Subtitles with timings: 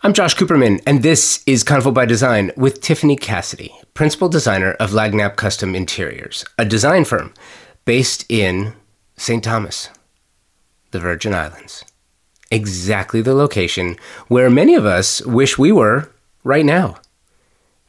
[0.00, 4.92] I'm Josh Cooperman, and this is Convo by Design with Tiffany Cassidy, principal designer of
[4.92, 7.34] Lagniappe Custom Interiors, a design firm
[7.84, 8.74] based in
[9.16, 9.42] St.
[9.42, 9.90] Thomas,
[10.92, 11.84] the Virgin Islands.
[12.48, 13.96] Exactly the location
[14.28, 16.08] where many of us wish we were
[16.44, 16.98] right now.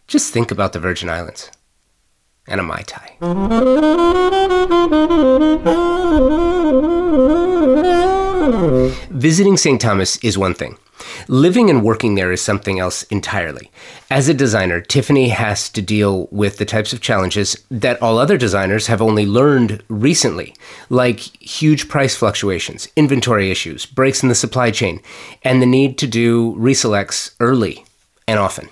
[0.08, 1.52] Just think about the Virgin Islands
[2.48, 3.18] and a Mai Tai.
[9.12, 9.80] Visiting St.
[9.80, 10.76] Thomas is one thing.
[11.28, 13.72] Living and working there is something else entirely.
[14.10, 18.38] As a designer, Tiffany has to deal with the types of challenges that all other
[18.38, 20.56] designers have only learned recently,
[20.90, 25.02] like huge price fluctuations, inventory issues, breaks in the supply chain,
[25.44, 27.86] and the need to do reselects early
[28.28, 28.70] and often.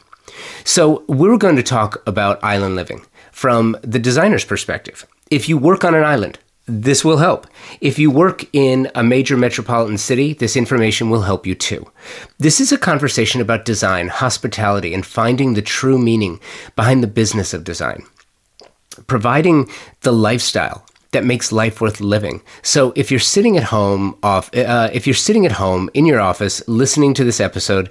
[0.63, 5.05] So, we're going to talk about island living from the designer's perspective.
[5.29, 7.47] If you work on an island, this will help.
[7.79, 11.89] If you work in a major metropolitan city, this information will help you too.
[12.39, 16.41] This is a conversation about design, hospitality, and finding the true meaning
[16.75, 18.03] behind the business of design.
[19.07, 19.69] Providing
[20.01, 22.41] the lifestyle that makes life worth living.
[22.63, 26.19] So if you're sitting at home off uh, if you're sitting at home in your
[26.19, 27.89] office listening to this episode,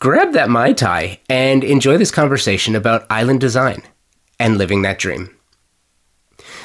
[0.00, 3.82] grab that mai tai and enjoy this conversation about island design
[4.38, 5.34] and living that dream.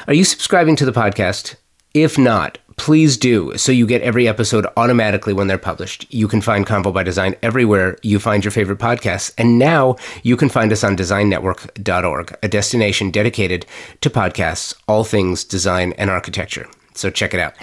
[0.08, 1.56] Are you subscribing to the podcast?
[1.94, 6.12] If not, please do so you get every episode automatically when they're published.
[6.14, 9.34] You can find Convo by Design everywhere you find your favorite podcasts.
[9.38, 13.66] And now you can find us on designnetwork.org, a destination dedicated
[14.02, 16.68] to podcasts, all things design and architecture.
[16.94, 17.56] So check it out.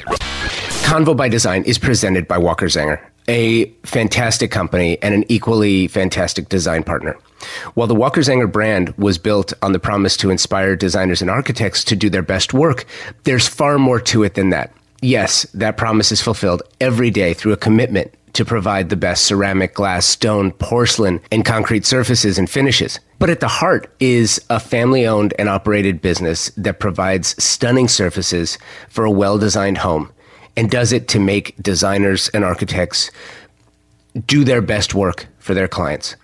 [0.84, 6.48] Convo by Design is presented by Walker Zanger a fantastic company and an equally fantastic
[6.48, 7.19] design partner.
[7.75, 11.84] While the Walker Zanger brand was built on the promise to inspire designers and architects
[11.84, 12.84] to do their best work,
[13.25, 14.73] there's far more to it than that.
[15.03, 19.73] Yes, that promise is fulfilled every day through a commitment to provide the best ceramic,
[19.73, 23.01] glass, stone, porcelain, and concrete surfaces and finishes.
[23.19, 28.59] But at the heart is a family owned and operated business that provides stunning surfaces
[28.91, 30.12] for a well designed home
[30.55, 33.11] and does it to make designers and architects
[34.27, 36.16] do their best work for their clients.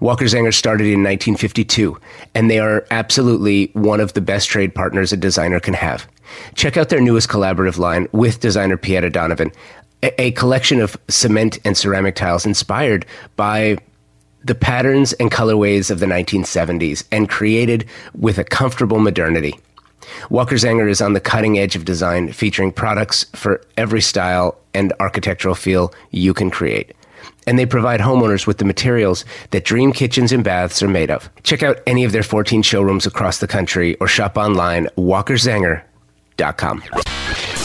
[0.00, 1.98] Walker Zanger started in 1952,
[2.34, 6.06] and they are absolutely one of the best trade partners a designer can have.
[6.54, 9.52] Check out their newest collaborative line with designer Pieta Donovan,
[10.02, 13.78] a, a collection of cement and ceramic tiles inspired by
[14.44, 17.84] the patterns and colorways of the 1970s and created
[18.14, 19.58] with a comfortable modernity.
[20.30, 24.92] Walker Zanger is on the cutting edge of design, featuring products for every style and
[25.00, 26.92] architectural feel you can create.
[27.46, 31.30] And they provide homeowners with the materials that dream kitchens and baths are made of.
[31.42, 36.82] Check out any of their 14 showrooms across the country or shop online walkerzanger.com.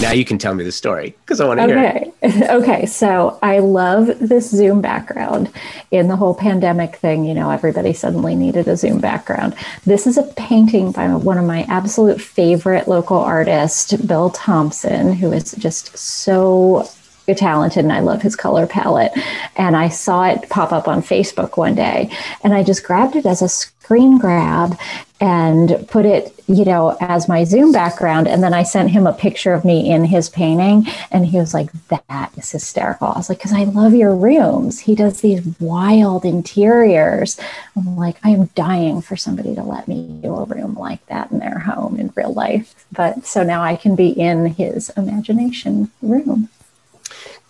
[0.02, 2.12] Now you can tell me the story because I want to okay.
[2.22, 2.50] hear it.
[2.50, 2.86] okay.
[2.88, 5.52] So I love this Zoom background.
[5.92, 9.54] In the whole pandemic thing, you know, everybody suddenly needed a Zoom background.
[9.86, 15.32] This is a painting by one of my absolute favorite local artists, Bill Thompson, who
[15.32, 16.90] is just so
[17.34, 19.12] talented and I love his color palette.
[19.56, 22.10] And I saw it pop up on Facebook one day
[22.44, 24.78] and I just grabbed it as a screen grab
[25.20, 28.28] and put it, you know, as my Zoom background.
[28.28, 31.54] And then I sent him a picture of me in his painting and he was
[31.54, 33.08] like, that is hysterical.
[33.08, 34.80] I was like, because I love your rooms.
[34.80, 37.40] He does these wild interiors.
[37.76, 41.30] I'm like, I am dying for somebody to let me do a room like that
[41.30, 42.86] in their home in real life.
[42.92, 46.50] But so now I can be in his imagination room.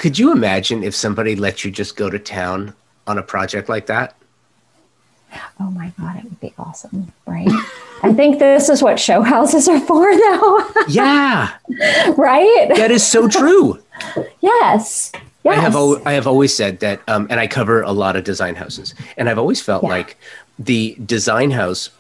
[0.02, 2.74] Could you imagine if somebody let you just go to town
[3.06, 4.16] on a project like that?
[5.60, 7.48] Oh my God, it would be awesome, right?
[8.02, 10.66] I think this is what show houses are for though.
[10.88, 11.52] yeah.
[12.18, 12.72] Right?
[12.76, 13.78] That is so true.
[14.42, 15.12] yes.
[15.44, 15.46] Yes.
[15.46, 18.24] I have al- I have always said that, um, and I cover a lot of
[18.24, 19.90] design houses, and I've always felt yeah.
[19.90, 20.18] like
[20.58, 21.92] the design house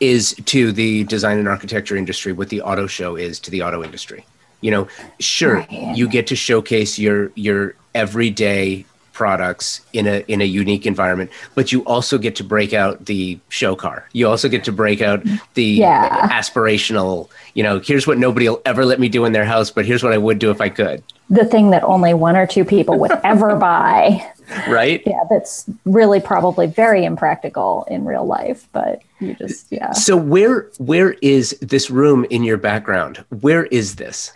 [0.00, 3.84] is to the design and architecture industry what the auto show is to the auto
[3.84, 4.24] industry
[4.62, 4.88] you know
[5.20, 5.96] sure right.
[5.96, 11.70] you get to showcase your your everyday products in a in a unique environment but
[11.70, 14.08] you also get to break out the show car.
[14.12, 15.22] You also get to break out
[15.54, 16.28] the yeah.
[16.30, 19.84] aspirational you know here's what nobody will ever let me do in their house but
[19.84, 21.02] here's what i would do if i could.
[21.28, 24.26] The thing that only one or two people would ever buy.
[24.68, 25.02] Right?
[25.06, 29.92] Yeah that's really probably very impractical in real life but you just yeah.
[29.92, 33.24] So where where is this room in your background?
[33.40, 34.32] Where is this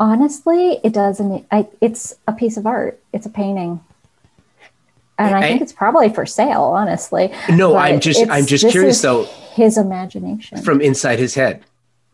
[0.00, 1.46] Honestly, it doesn't.
[1.50, 3.00] I, it's a piece of art.
[3.12, 3.80] It's a painting,
[5.18, 6.62] and I, I think it's probably for sale.
[6.62, 7.72] Honestly, no.
[7.72, 8.28] But I'm just.
[8.30, 9.24] I'm just curious though.
[9.54, 11.64] His imagination from inside his head.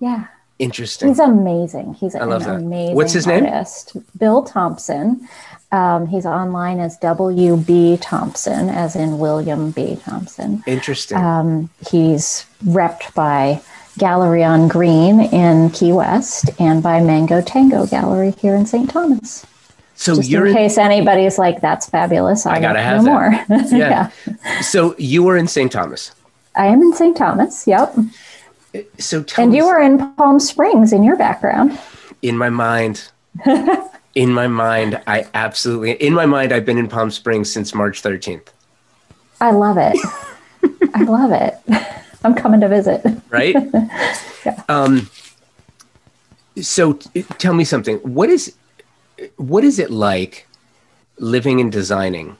[0.00, 0.26] Yeah.
[0.58, 1.08] Interesting.
[1.08, 1.94] He's amazing.
[1.94, 2.94] He's an amazing.
[2.94, 3.94] What's his artist.
[3.96, 4.04] name?
[4.16, 5.28] Bill Thompson.
[5.72, 7.98] Um, he's online as W.B.
[8.00, 9.96] Thompson, as in William B.
[9.96, 10.62] Thompson.
[10.69, 11.19] Interesting.
[11.19, 13.60] Um, he's repped by
[13.99, 18.91] Gallery on Green in Key West and by Mango Tango Gallery here in St.
[18.91, 19.46] Thomas.
[19.94, 22.44] so Just you're in case anybody's like, that's fabulous.
[22.46, 23.32] I, I gotta have more.
[23.70, 24.11] Yeah.
[24.62, 25.70] So you were in St.
[25.70, 26.12] Thomas.
[26.56, 27.17] I am in St.
[27.17, 27.67] Thomas.
[27.67, 27.96] Yep.
[28.99, 31.79] So tell And you were in Palm Springs in your background.
[32.23, 33.08] in my mind.
[34.17, 38.02] in my mind, I absolutely in my mind I've been in Palm Springs since March
[38.02, 38.49] 13th.
[39.41, 39.96] I love it.
[40.94, 41.55] I love it.
[42.24, 43.04] I'm coming to visit.
[43.30, 43.56] right?
[44.68, 45.08] Um,
[46.60, 47.96] so t- tell me something.
[47.98, 48.54] What is
[49.36, 50.46] what is it like
[51.18, 52.36] living and designing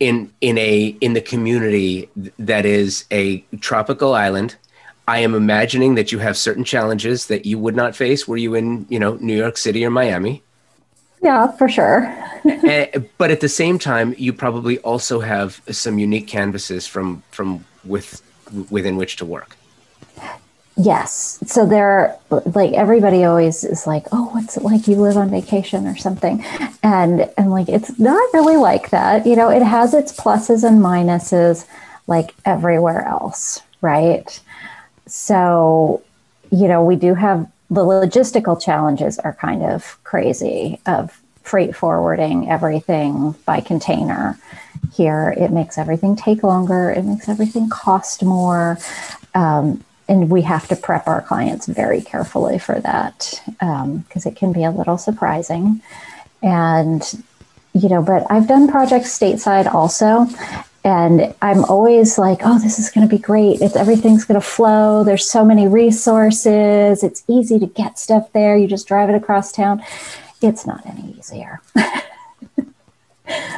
[0.00, 2.08] in in a in the community
[2.38, 4.56] that is a tropical island?
[5.06, 8.54] I am imagining that you have certain challenges that you would not face were you
[8.54, 10.42] in, you know, New York City or Miami.
[11.22, 12.12] Yeah, for sure.
[12.46, 17.64] Eh, but at the same time, you probably also have some unique canvases from from
[17.84, 18.22] with
[18.70, 19.56] within which to work.
[20.76, 21.38] Yes.
[21.46, 24.88] So there, like everybody always is like, "Oh, what's it like?
[24.88, 26.42] You live on vacation or something?"
[26.82, 29.26] And and like it's not really like that.
[29.26, 31.66] You know, it has its pluses and minuses,
[32.06, 34.40] like everywhere else, right?
[35.06, 36.02] So,
[36.50, 42.48] you know, we do have the logistical challenges are kind of crazy of freight forwarding
[42.48, 44.38] everything by container.
[44.92, 46.90] Here, it makes everything take longer.
[46.90, 48.78] It makes everything cost more.
[49.34, 54.52] Um, and we have to prep our clients very carefully for that because it can
[54.52, 55.80] be a little surprising.
[56.42, 57.02] And,
[57.74, 60.26] you know, but I've done projects stateside also.
[60.82, 63.60] And I'm always like, oh, this is going to be great.
[63.60, 65.04] It's everything's going to flow.
[65.04, 67.04] There's so many resources.
[67.04, 68.56] It's easy to get stuff there.
[68.56, 69.82] You just drive it across town.
[70.42, 71.60] It's not any easier.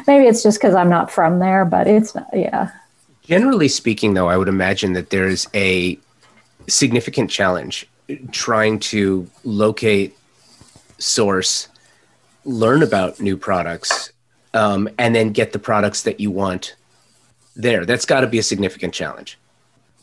[0.07, 2.71] Maybe it's just because I'm not from there, but it's not, yeah.
[3.23, 5.97] Generally speaking, though, I would imagine that there's a
[6.67, 7.87] significant challenge
[8.31, 10.15] trying to locate,
[10.97, 11.69] source,
[12.45, 14.11] learn about new products,
[14.53, 16.75] um, and then get the products that you want
[17.55, 17.85] there.
[17.85, 19.37] That's got to be a significant challenge.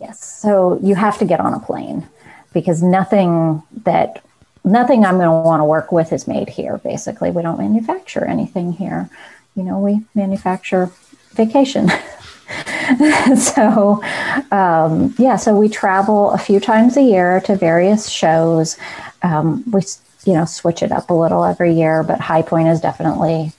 [0.00, 0.24] Yes.
[0.24, 2.08] So you have to get on a plane
[2.52, 4.24] because nothing that
[4.64, 6.78] nothing I'm going to want to work with is made here.
[6.78, 9.10] Basically, we don't manufacture anything here.
[9.54, 10.90] You know, we manufacture
[11.32, 11.88] vacation.
[13.36, 14.02] so
[14.50, 18.76] um, yeah, so we travel a few times a year to various shows.
[19.22, 19.82] Um, we
[20.24, 23.52] you know switch it up a little every year, but High Point is definitely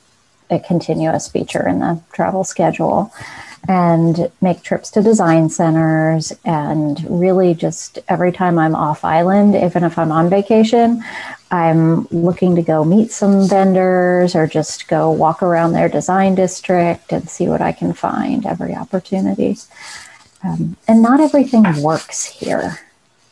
[0.49, 3.13] a continuous feature in the travel schedule
[3.67, 9.83] and make trips to design centers and really just every time I'm off island, even
[9.83, 11.03] if I'm on vacation,
[11.51, 17.11] I'm looking to go meet some vendors or just go walk around their design district
[17.11, 19.57] and see what I can find every opportunity.
[20.43, 22.79] Um, and not everything works here,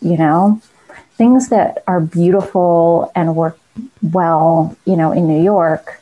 [0.01, 0.61] you know,
[1.15, 3.57] things that are beautiful and work
[4.01, 6.01] well, you know, in New York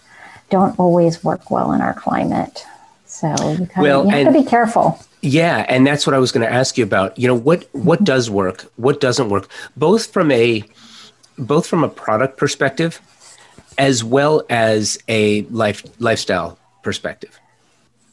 [0.50, 2.66] don't always work well in our climate.
[3.19, 5.00] So you, kind Well, of, you have and- to be careful.
[5.22, 7.18] Yeah, and that's what I was going to ask you about.
[7.18, 8.04] You know, what what mm-hmm.
[8.06, 8.72] does work?
[8.75, 9.50] What doesn't work?
[9.75, 10.64] Both from a
[11.40, 13.02] both from a product perspective
[13.80, 17.40] as well as a life lifestyle perspective.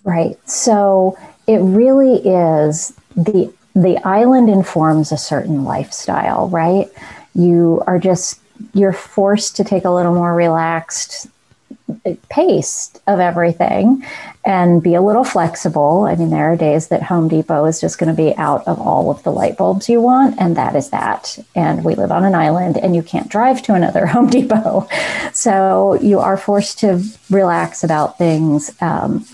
[0.05, 0.39] Right.
[0.49, 6.89] So it really is the the island informs a certain lifestyle, right?
[7.35, 8.41] You are just
[8.73, 11.27] you're forced to take a little more relaxed
[12.29, 14.05] pace of everything
[14.45, 16.05] and be a little flexible.
[16.05, 18.79] I mean, there are days that Home Depot is just going to be out of
[18.79, 21.39] all of the light bulbs you want, and that is that.
[21.55, 24.87] And we live on an island, and you can't drive to another Home Depot.
[25.33, 29.25] So you are forced to relax about things um,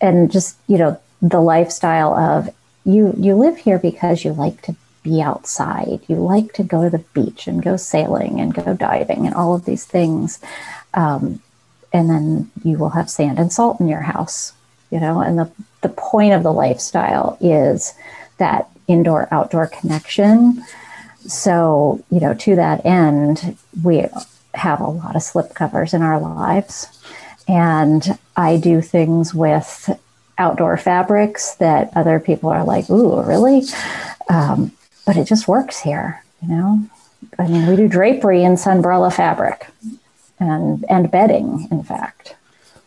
[0.00, 2.48] and just, you know, the lifestyle of
[2.84, 6.00] you, you live here because you like to be outside.
[6.08, 9.54] You like to go to the beach and go sailing and go diving and all
[9.54, 10.40] of these things.
[10.94, 11.40] Um,
[11.92, 14.52] and then you will have sand and salt in your house
[14.90, 15.20] you know?
[15.20, 15.50] And the,
[15.82, 17.94] the point of the lifestyle is
[18.38, 20.64] that indoor outdoor connection.
[21.26, 24.06] So you know to that end we
[24.54, 26.86] have a lot of slip covers in our lives.
[27.46, 29.90] And i do things with
[30.38, 33.62] outdoor fabrics that other people are like ooh really?
[34.30, 34.72] Um,
[35.04, 36.82] but it just works here you know?
[37.38, 39.66] I mean we do drapery in sunbrella fabric
[40.40, 42.34] and and bedding in fact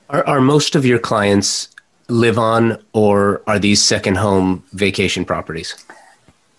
[0.09, 1.69] Are, are most of your clients
[2.07, 5.75] live on or are these second home vacation properties?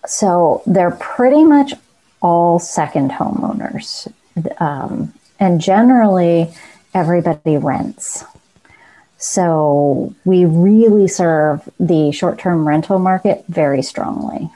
[0.05, 1.73] so they're pretty much
[2.21, 4.11] all second homeowners
[4.59, 6.51] um, and generally
[6.93, 8.23] everybody rents
[9.17, 14.49] So we really serve the short term rental market very strongly.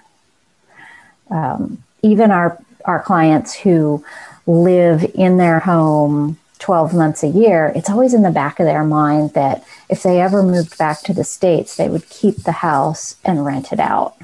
[1.31, 4.03] Um, even our, our clients who
[4.47, 8.83] live in their home 12 months a year, it's always in the back of their
[8.83, 13.15] mind that if they ever moved back to the States, they would keep the house
[13.23, 14.15] and rent it out.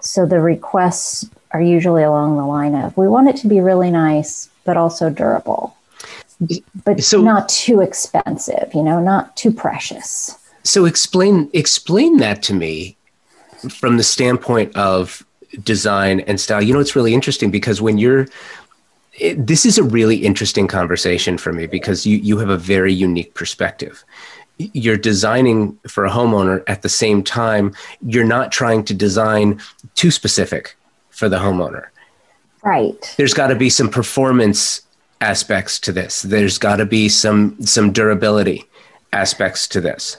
[0.00, 3.90] So the requests are usually along the line of we want it to be really
[3.90, 5.76] nice, but also durable,
[6.84, 10.38] but so, not too expensive, you know, not too precious.
[10.62, 12.96] So explain explain that to me
[13.68, 15.24] from the standpoint of
[15.62, 16.62] design and style.
[16.62, 18.26] You know, it's really interesting because when you're
[19.20, 22.92] it, this is a really interesting conversation for me because you you have a very
[22.92, 24.04] unique perspective.
[24.58, 27.74] You're designing for a homeowner at the same time.
[28.02, 29.60] You're not trying to design
[29.94, 30.76] too specific
[31.10, 31.86] for the homeowner.
[32.62, 33.14] Right.
[33.16, 34.82] There's got to be some performance
[35.22, 36.22] aspects to this.
[36.22, 38.64] There's got to be some some durability
[39.12, 40.16] aspects to this.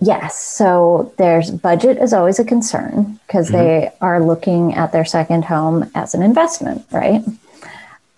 [0.00, 0.40] Yes.
[0.40, 3.56] So there's budget is always a concern because mm-hmm.
[3.56, 7.22] they are looking at their second home as an investment right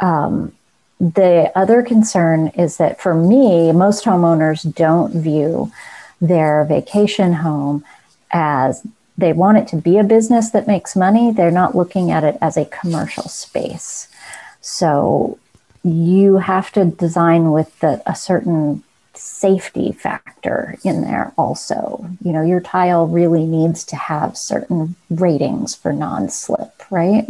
[0.02, 0.52] um,
[1.00, 5.72] the other concern is that for me, most homeowners don't view
[6.20, 7.84] their vacation home
[8.30, 8.86] as
[9.18, 11.32] they want it to be a business that makes money.
[11.32, 14.08] They're not looking at it as a commercial space.
[14.60, 15.38] So
[15.82, 22.08] you have to design with the, a certain safety factor in there also.
[22.24, 27.26] You know, your tile really needs to have certain ratings for non-slip, right?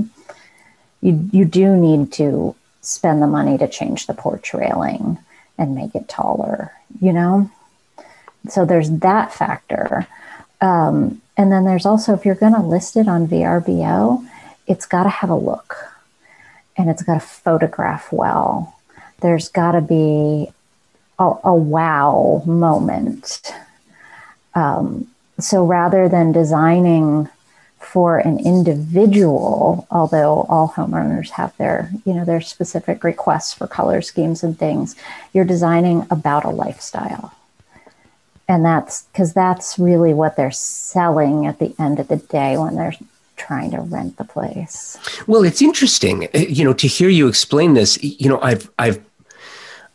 [1.00, 5.19] You you do need to spend the money to change the porch railing
[5.57, 7.51] and make it taller, you know?
[8.49, 10.07] So there's that factor.
[10.61, 14.27] Um, and then there's also, if you're going to list it on VRBO,
[14.67, 15.77] it's got to have a look
[16.77, 18.77] and it's got to photograph well.
[19.21, 20.53] There's got to be
[21.19, 23.55] a, a wow moment.
[24.55, 25.09] Um,
[25.39, 27.29] so rather than designing
[27.93, 34.01] for an individual, although all homeowners have their, you know, their specific requests for color
[34.01, 34.97] schemes and things,
[35.35, 37.35] you're designing about a lifestyle.
[38.49, 42.77] And that's because that's really what they're selling at the end of the day when
[42.77, 42.95] they're
[43.37, 44.97] trying to rent the place.
[45.27, 48.03] Well, it's interesting, eh, you know, to hear you explain this.
[48.03, 49.05] You know, I've I've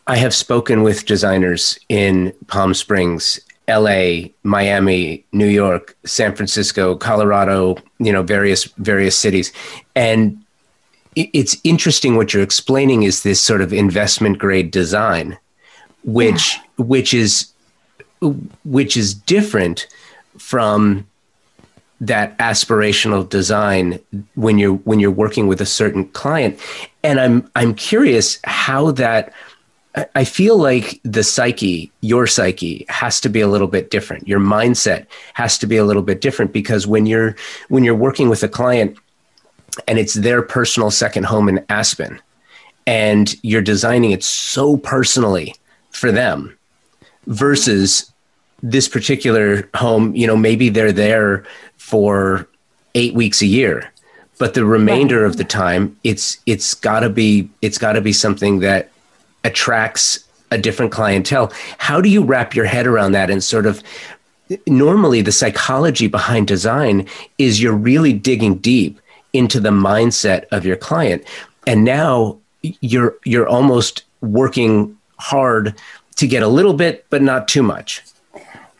[0.05, 7.77] I have spoken with designers in Palm Springs LA, Miami, New York, San Francisco, Colorado,
[7.99, 9.51] you know, various various cities.
[9.95, 10.41] And
[11.15, 15.37] it's interesting what you're explaining is this sort of investment grade design
[16.07, 16.85] which yeah.
[16.85, 17.51] which is
[18.63, 19.87] which is different
[20.37, 21.05] from
[21.99, 23.99] that aspirational design
[24.35, 26.59] when you're when you're working with a certain client
[27.03, 29.33] and i'm i'm curious how that
[30.15, 34.27] I feel like the psyche, your psyche, has to be a little bit different.
[34.27, 37.35] Your mindset has to be a little bit different because when you're
[37.69, 38.97] when you're working with a client
[39.87, 42.19] and it's their personal second home in Aspen,
[42.85, 45.55] and you're designing it so personally
[45.91, 46.57] for them,
[47.27, 48.11] versus
[48.63, 51.43] this particular home, you know, maybe they're there
[51.77, 52.47] for
[52.95, 53.91] eight weeks a year,
[54.39, 58.13] but the remainder of the time, it's it's got to be it's got to be
[58.13, 58.89] something that
[59.47, 61.51] attracts a different clientele.
[61.77, 63.81] How do you wrap your head around that and sort of
[64.65, 68.99] normally the psychology behind design is you're really digging deep
[69.33, 71.23] into the mindset of your client
[71.65, 75.75] and now you're you're almost working hard
[76.15, 78.03] to get a little bit but not too much.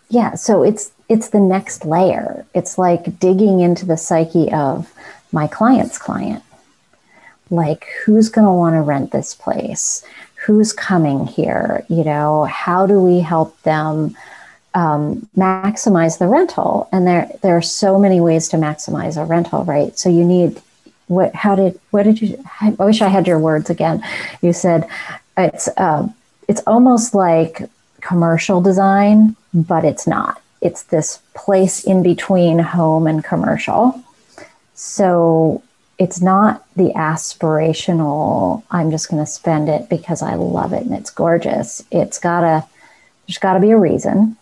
[0.10, 2.46] Yeah, so it's it's the next layer.
[2.54, 4.94] It's like digging into the psyche of
[5.32, 6.44] my client's client.
[7.50, 10.04] Like who's going to want to rent this place?
[10.48, 11.86] Who's coming here?
[11.89, 14.16] You know how do we help them
[14.74, 16.88] um, maximize the rental?
[16.94, 20.00] And there there are so many ways to maximize a rental right?
[20.00, 20.62] So you need
[21.08, 24.01] what how did what did you i wish i had your words again.
[24.42, 24.89] You said
[25.38, 26.08] it's uh,
[26.48, 30.42] it's almost like commercial design but it's not.
[30.62, 34.01] It's this place in between home and commercial.
[34.75, 35.62] So
[36.00, 40.94] it's not the aspirational i'm just going to spend it because i love it and
[40.94, 41.84] it's gorgeous.
[41.92, 42.66] It's gotta
[43.27, 44.38] there's got to be a reason.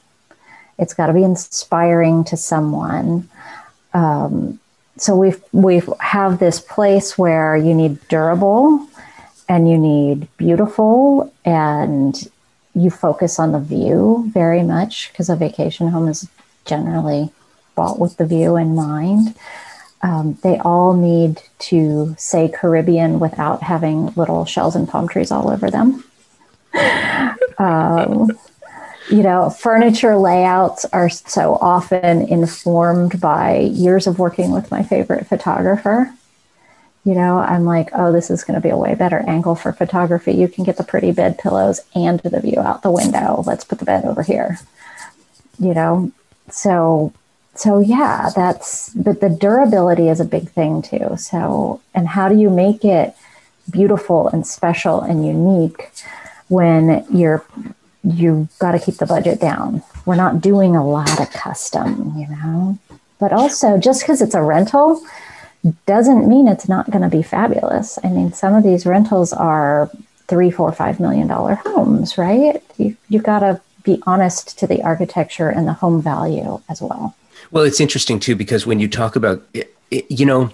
[0.77, 3.27] It's got to be inspiring to someone.
[3.93, 4.59] Um,
[4.97, 8.88] so we we have this place where you need durable
[9.50, 12.29] and you need beautiful and
[12.74, 16.29] you focus on the view very much because a vacation home is
[16.65, 17.29] generally
[17.75, 19.35] bought with the view in mind
[20.05, 25.50] um, they all need to say Caribbean without having little shells and palm trees all
[25.50, 26.03] over them.
[27.57, 28.29] um,
[29.09, 35.25] you know, furniture layouts are so often informed by years of working with my favorite
[35.25, 36.13] photographer.
[37.03, 39.74] You know, I'm like, oh, this is going to be a way better angle for
[39.74, 40.33] photography.
[40.33, 43.43] You can get the pretty bed pillows and the view out the window.
[43.47, 44.59] Let's put the bed over here.
[45.57, 46.12] You know,
[46.51, 47.12] so
[47.55, 51.15] so yeah, that's but the durability is a big thing too.
[51.17, 53.15] So and how do you make it
[53.69, 55.89] beautiful and special and unique
[56.47, 57.45] when you're
[58.03, 59.81] you've got to keep the budget down.
[60.05, 62.77] We're not doing a lot of custom, you know.
[63.19, 65.01] But also just because it's a rental
[65.88, 67.97] doesn't mean it's not going to be fabulous.
[68.03, 69.89] I mean, some of these rentals are
[70.27, 72.62] three, four, five million dollar homes, right?
[72.77, 77.15] You you got to be honest to the architecture and the home value as well.
[77.51, 79.43] Well, it's interesting too because when you talk about,
[79.91, 80.51] you know,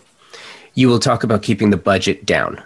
[0.75, 2.55] you will talk about keeping the budget down.
[2.55, 2.63] Mm-hmm.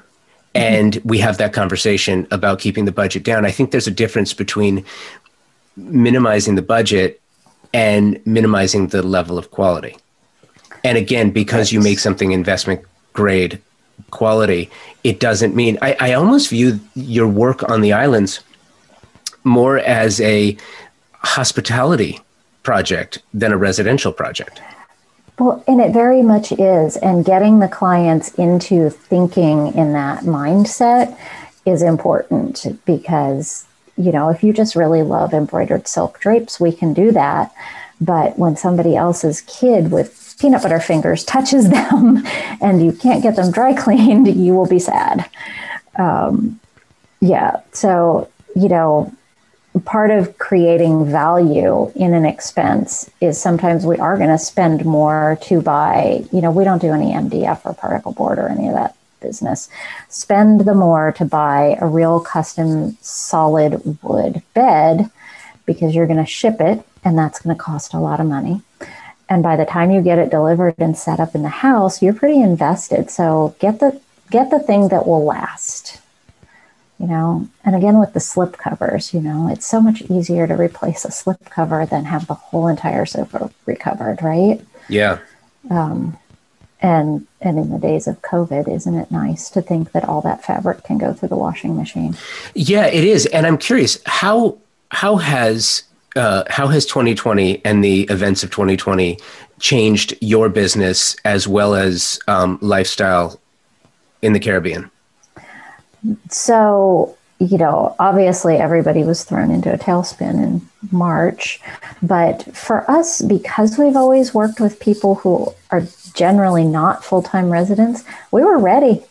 [0.56, 3.46] And we have that conversation about keeping the budget down.
[3.46, 4.86] I think there's a difference between
[5.76, 7.22] minimizing the budget
[7.74, 9.98] and minimizing the level of quality.
[10.84, 12.82] And again, because you make something investment
[13.14, 13.62] grade
[14.12, 14.70] quality,
[15.04, 18.40] it doesn't mean I, I almost view your work on the islands
[19.44, 20.56] more as a
[21.14, 22.20] hospitality
[22.66, 24.62] project than a residential project.
[25.40, 26.98] Well, and it very much is.
[26.98, 31.18] And getting the clients into thinking in that mindset
[31.66, 33.66] is important because,
[33.98, 37.54] you know, if you just really love embroidered silk drapes, we can do that.
[38.02, 42.24] But when somebody else's kid with peanut butter fingers touches them
[42.62, 45.30] and you can't get them dry cleaned, you will be sad.
[45.98, 46.60] Um,
[47.20, 47.62] yeah.
[47.72, 49.14] So, you know,
[49.84, 55.38] part of creating value in an expense is sometimes we are going to spend more
[55.42, 58.74] to buy, you know, we don't do any MDF or particle board or any of
[58.74, 59.68] that business.
[60.08, 65.10] Spend the more to buy a real custom solid wood bed
[65.66, 68.62] because you're going to ship it and that's going to cost a lot of money.
[69.28, 72.14] And by the time you get it delivered and set up in the house you're
[72.14, 73.10] pretty invested.
[73.10, 74.00] So get the
[74.32, 76.00] get the thing that will last
[77.00, 77.48] you know?
[77.64, 81.12] And again with the slip covers you know it's so much easier to replace a
[81.12, 84.62] slip cover than have the whole entire sofa recovered right?
[84.90, 85.20] Yeah.
[85.70, 86.18] Um,
[86.82, 90.44] and and in the days of covid isn't it nice to think that all that
[90.44, 92.16] fabric can go through the washing machine?
[92.54, 93.26] Yeah it is.
[93.28, 94.58] And i'm curious how
[94.92, 95.84] how has
[96.16, 99.20] uh, how has 2020 and the events of 2020
[99.60, 103.40] changed your business as well as um, lifestyle
[104.22, 104.90] in the Caribbean?
[106.30, 111.60] So, you know, obviously everybody was thrown into a tailspin in March.
[112.02, 117.50] But for us, because we've always worked with people who are generally not full time
[117.50, 119.04] residents, we were ready.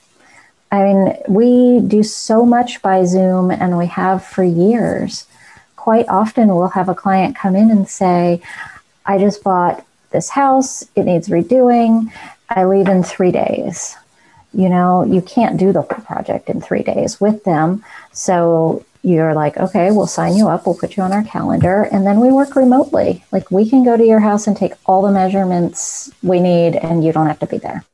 [0.72, 5.26] I mean, we do so much by Zoom and we have for years
[5.84, 8.40] quite often we'll have a client come in and say,
[9.04, 12.10] I just bought this house, it needs redoing,
[12.48, 13.94] I leave in three days.
[14.54, 17.84] You know, you can't do the whole project in three days with them.
[18.12, 22.06] So you're like, okay, we'll sign you up, we'll put you on our calendar, and
[22.06, 23.22] then we work remotely.
[23.32, 27.04] Like we can go to your house and take all the measurements we need, and
[27.04, 27.84] you don't have to be there.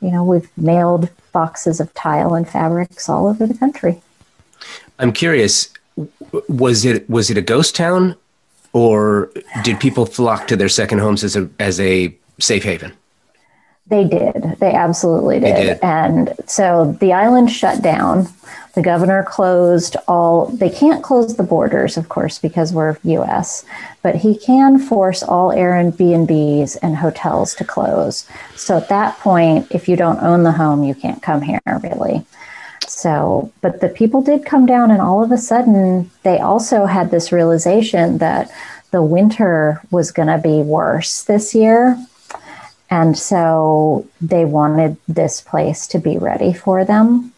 [0.00, 4.00] You know, we've mailed boxes of tile and fabrics all over the country.
[4.98, 5.72] I'm curious,
[6.48, 8.16] was it was it a ghost town,
[8.72, 9.30] or
[9.62, 12.92] did people flock to their second homes as a as a safe haven?
[13.88, 14.56] They did.
[14.58, 15.56] They absolutely did.
[15.56, 15.78] They did.
[15.82, 18.28] And so the island shut down.
[18.74, 23.64] The governor closed all, they can't close the borders, of course, because we're US,
[24.02, 28.28] but he can force all Airbnbs and hotels to close.
[28.54, 32.24] So at that point, if you don't own the home, you can't come here really.
[32.86, 37.10] So, but the people did come down, and all of a sudden, they also had
[37.10, 38.50] this realization that
[38.90, 41.98] the winter was going to be worse this year.
[42.90, 47.32] And so they wanted this place to be ready for them.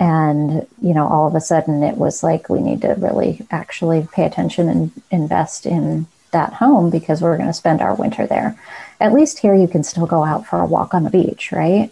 [0.00, 4.08] And, you know, all of a sudden it was like, we need to really actually
[4.12, 8.58] pay attention and invest in that home because we're going to spend our winter there.
[9.00, 11.88] At least here you can still go out for a walk on the beach, right?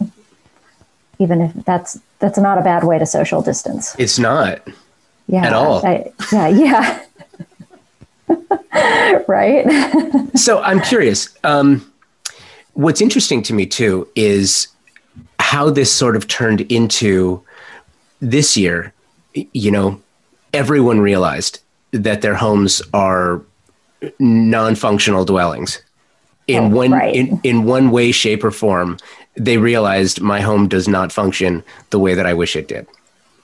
[1.21, 3.95] even if that's that's not a bad way to social distance.
[3.99, 4.67] It's not.
[5.27, 5.45] Yeah.
[5.45, 5.85] At all.
[5.85, 7.05] I, yeah.
[8.27, 9.23] Yeah.
[9.27, 9.65] right.
[10.35, 11.37] so I'm curious.
[11.43, 11.90] Um,
[12.73, 14.67] what's interesting to me too is
[15.39, 17.43] how this sort of turned into
[18.19, 18.93] this year.
[19.33, 20.01] You know,
[20.53, 21.59] everyone realized
[21.91, 23.41] that their homes are
[24.19, 25.81] non-functional dwellings
[26.47, 27.15] in oh, one right.
[27.15, 28.97] in, in one way shape or form
[29.35, 32.85] they realized my home does not function the way that I wish it did.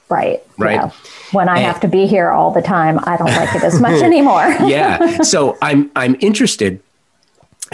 [0.08, 0.42] Right.
[0.58, 0.74] Right.
[0.74, 0.90] Yeah.
[1.32, 3.80] When I And- have to be here all the time, I don't like it as
[3.80, 4.46] much anymore.
[4.66, 5.22] yeah.
[5.22, 6.82] So I'm I'm interested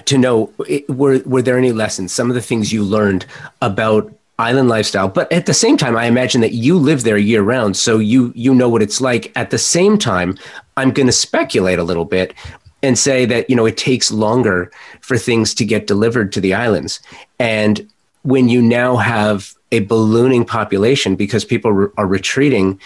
[0.05, 0.53] to know
[0.89, 3.27] were were there any lessons, some of the things you learned
[3.63, 7.43] about island lifestyle, but at the same time, I imagine that you live there year
[7.43, 9.33] round, so you you know what it's like.
[9.37, 10.37] At the same time,
[10.77, 12.35] I'm going to speculate a little bit
[12.83, 16.55] and say that you know it takes longer for things to get delivered to the
[16.55, 17.01] islands,
[17.39, 17.89] and
[18.23, 22.81] when you now have a ballooning population because people re- are retreating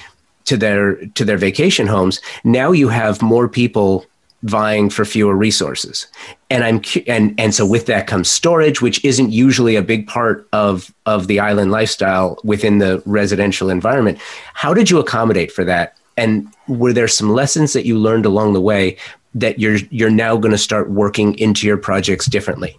[0.44, 4.06] to their to their vacation homes now you have more people
[4.42, 6.06] vying for fewer resources.
[6.50, 10.48] And i'm and and so with that comes storage which isn't usually a big part
[10.52, 14.18] of of the island lifestyle within the residential environment.
[14.54, 15.96] How did you accommodate for that?
[16.16, 18.96] And were there some lessons that you learned along the way
[19.34, 22.76] that you're you're now going to start working into your projects differently?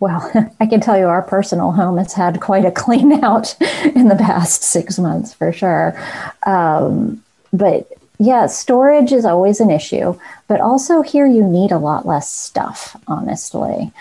[0.00, 4.08] Well, I can tell you our personal home has had quite a clean out in
[4.08, 5.98] the past six months for sure.
[6.46, 7.22] Um,
[7.52, 12.30] but yeah, storage is always an issue, but also here you need a lot less
[12.30, 13.92] stuff, honestly.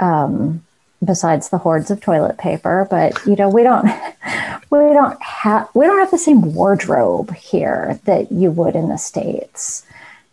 [0.00, 0.64] Um,
[1.04, 3.84] besides the hordes of toilet paper, but you know, we don't
[4.70, 8.96] we don't have we don't have the same wardrobe here that you would in the
[8.96, 9.84] States.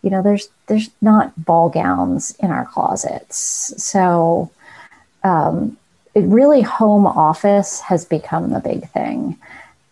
[0.02, 3.74] You know, there's there's not ball gowns in our closets.
[3.84, 4.50] So
[5.24, 5.78] um,
[6.13, 9.38] it really home office has become the big thing.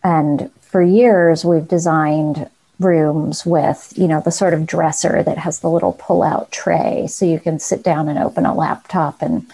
[0.03, 2.49] And for years, we've designed
[2.83, 7.07] rooms with, you know, the sort of dresser that has the little pull out tray.
[7.07, 9.45] So you can sit down and open a laptop and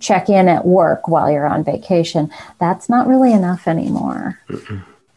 [0.00, 2.30] check in at work while you're on vacation.
[2.58, 4.40] That's not really enough anymore.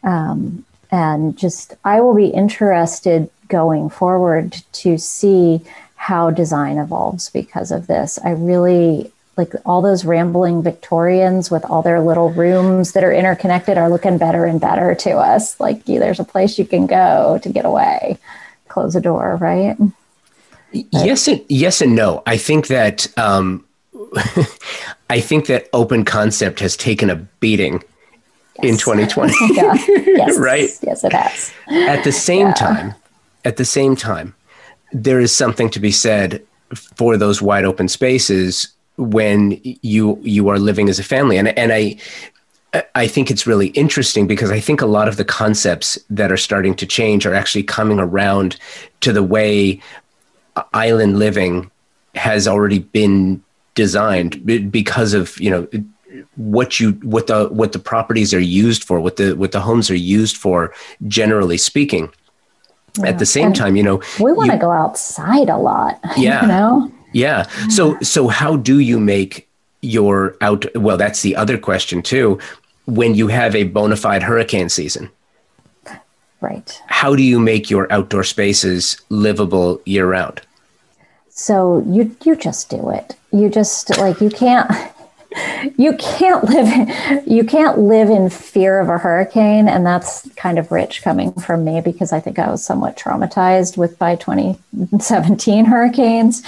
[0.02, 5.60] Um, and just, I will be interested going forward to see
[5.96, 8.18] how design evolves because of this.
[8.24, 13.76] I really like all those rambling Victorians with all their little rooms that are interconnected
[13.76, 15.60] are looking better and better to us.
[15.60, 18.18] Like there's a place you can go to get away,
[18.68, 19.76] close a door, right?
[20.72, 22.22] Yes and yes and no.
[22.26, 23.64] I think that um,
[25.10, 27.82] I think that open concept has taken a beating
[28.62, 29.34] in 2020.
[29.54, 29.74] Yeah.
[29.86, 30.38] Yes.
[30.38, 30.70] Right.
[30.82, 31.52] Yes, it has.
[31.68, 32.94] at the same time,
[33.44, 34.34] at the same time,
[34.92, 36.42] there is something to be said
[36.96, 41.36] for those wide open spaces when you you are living as a family.
[41.36, 41.96] And and I
[42.94, 46.36] I think it's really interesting because I think a lot of the concepts that are
[46.36, 48.58] starting to change are actually coming around
[49.00, 49.80] to the way
[50.72, 51.70] island living
[52.14, 53.42] has already been
[53.74, 55.68] designed because of you know
[56.36, 59.90] what you what the what the properties are used for what the what the homes
[59.90, 60.72] are used for
[61.06, 62.10] generally speaking
[63.04, 66.00] at the same And time you know We want to go outside a lot.
[66.16, 66.42] Yeah.
[66.42, 66.92] You know?
[67.16, 67.70] Yeah mm-hmm.
[67.70, 69.32] so so how do you make
[69.82, 72.38] your out well that's the other question too
[72.98, 75.08] when you have a bona fide hurricane season
[76.40, 76.70] Right.
[76.86, 80.40] how do you make your outdoor spaces livable year round
[81.30, 83.08] So you you just do it.
[83.30, 84.70] You just like you can't
[85.76, 90.72] you can't live you can't live in fear of a hurricane and that's kind of
[90.72, 96.42] rich coming from me because I think I was somewhat traumatized with by 2017 hurricanes.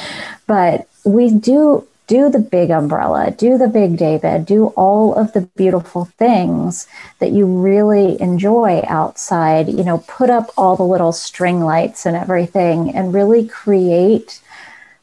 [0.47, 5.43] But we do do the big umbrella do the big daybed do all of the
[5.57, 6.87] beautiful things
[7.19, 12.17] that you really enjoy outside you know put up all the little string lights and
[12.17, 14.41] everything and really create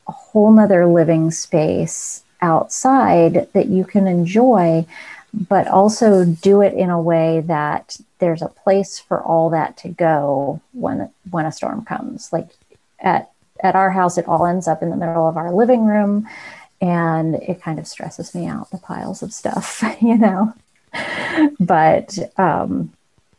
[0.07, 4.85] a whole nother living space outside that you can enjoy,
[5.33, 9.89] but also do it in a way that there's a place for all that to
[9.89, 12.31] go when when a storm comes.
[12.31, 12.49] Like
[12.99, 13.31] at
[13.61, 16.27] at our house, it all ends up in the middle of our living room,
[16.79, 20.53] and it kind of stresses me out the piles of stuff, you know.
[21.59, 22.93] But um,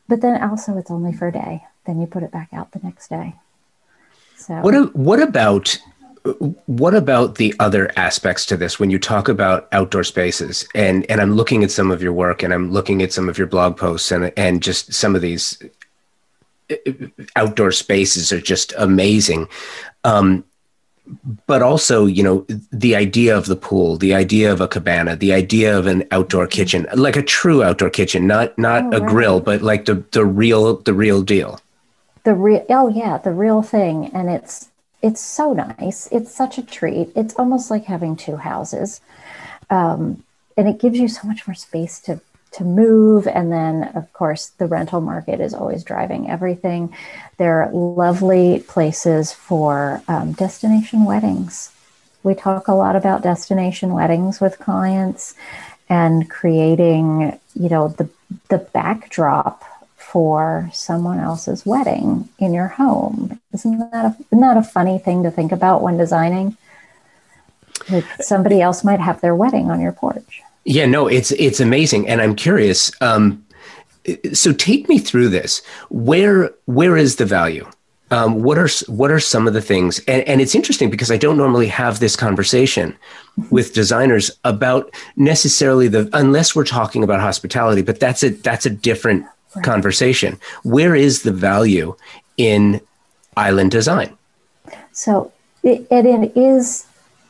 [0.09, 1.65] but then also it's only for a day.
[1.87, 3.35] Then you put it back out the next day.
[4.37, 5.79] So What a, what about
[6.67, 10.67] what about the other aspects to this when you talk about outdoor spaces?
[10.75, 13.39] And and I'm looking at some of your work and I'm looking at some of
[13.39, 15.63] your blog posts and and just some of these
[16.71, 16.77] uh,
[17.37, 19.49] outdoor spaces are just amazing.
[20.05, 20.45] Um,
[21.47, 25.33] but also you know the idea of the pool the idea of a cabana the
[25.33, 29.09] idea of an outdoor kitchen like a true outdoor kitchen not not Oh, a right.
[29.09, 31.61] grill but like the the real the real deal.
[32.25, 34.11] The real oh yeah the real thing.
[34.13, 34.69] And it's
[35.03, 36.09] it's so nice.
[36.11, 37.11] It's such a treat.
[37.15, 39.01] It's almost like having two houses.
[39.71, 40.23] Um,
[40.57, 42.21] and it gives you so much more space to
[42.53, 43.27] to move.
[43.27, 46.95] And then of course the rental market is always driving everything.
[47.37, 51.71] They're lovely places for um, destination weddings.
[52.23, 55.35] We talk a lot about destination weddings with clients
[55.89, 58.09] and creating you know the
[58.49, 59.65] the backdrop
[60.17, 63.39] for someone else's wedding in your home.
[63.53, 66.57] Isn't that a, isn't that a funny thing to think about when designing?
[67.91, 70.41] Like somebody else might have their wedding on your porch.
[70.65, 72.91] Yeah, no, it's it's amazing, and I'm curious.
[73.03, 73.45] Um,
[74.33, 75.61] so take me through this.
[75.91, 77.69] Where where is the value?
[78.11, 79.99] Um, what are what are some of the things?
[80.09, 82.97] And, and it's interesting because I don't normally have this conversation
[83.51, 88.71] with designers about necessarily the unless we're talking about hospitality, but that's a that's a
[88.71, 89.27] different
[89.57, 89.65] right.
[89.65, 90.39] conversation.
[90.63, 91.97] Where is the value
[92.37, 92.81] in
[93.37, 94.17] island design?
[94.93, 96.87] So it, it is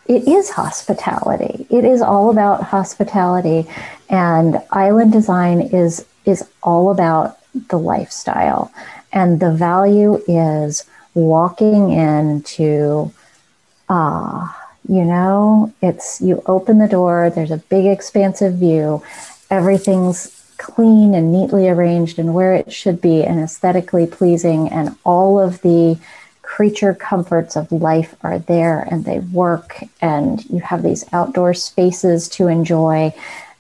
[0.07, 1.67] it is hospitality.
[1.69, 3.67] It is all about hospitality,
[4.09, 8.73] and island design is is all about the lifestyle.
[9.13, 10.85] And the value is
[11.15, 13.11] walking into,
[13.89, 19.03] ah, uh, you know, it's you open the door, there's a big expansive view,
[19.51, 25.41] everything's clean and neatly arranged and where it should be and aesthetically pleasing, and all
[25.41, 25.99] of the
[26.43, 32.29] creature comforts of life are there and they work, and you have these outdoor spaces
[32.29, 33.13] to enjoy.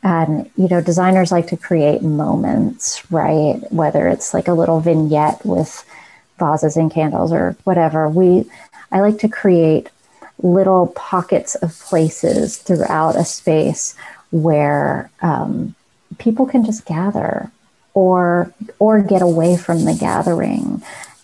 [0.02, 3.60] And you know designers like to create moments right?
[3.70, 5.84] Whether it's like a little vignette with
[6.38, 8.08] vases and candles or whatever.
[8.08, 8.48] We
[8.92, 9.90] i like to create
[10.42, 13.96] little pockets of places throughout a space
[14.30, 15.74] where um,
[16.18, 17.50] people can just gather
[17.94, 20.82] or or get away from the gathering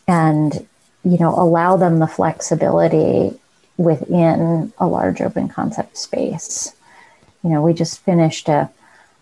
[0.09, 0.67] and
[1.05, 3.39] you know allow them the flexibility
[3.77, 6.75] within a large open concept space
[7.43, 8.71] you know, we just finished a,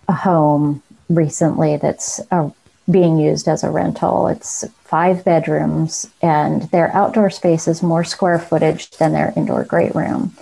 [0.09, 2.51] a home recently that's uh,
[2.91, 4.29] being used as a rental.
[4.29, 9.95] It's five bedrooms, and their outdoor space is more square footage than their indoor great
[9.95, 10.37] room.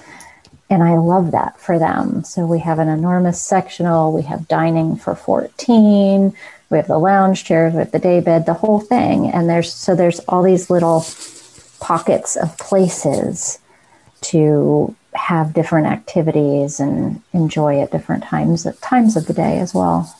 [0.71, 2.25] And I love that for them.
[2.25, 6.35] So we have an enormous sectional, we have dining for 14,
[6.71, 9.31] we have the lounge chairs, we have the day bed, the whole thing.
[9.31, 11.07] And there's so there's all these little
[11.81, 13.59] pockets of places
[14.21, 19.73] to have different activities and enjoy at different times at times of the day as
[19.73, 20.15] well.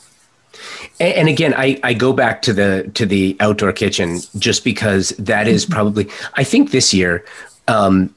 [0.99, 5.09] And, and again, I, I go back to the to the outdoor kitchen just because
[5.19, 5.73] that is mm-hmm.
[5.73, 7.23] probably I think this year
[7.67, 8.13] um,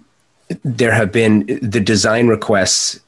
[0.64, 3.00] there have been the design requests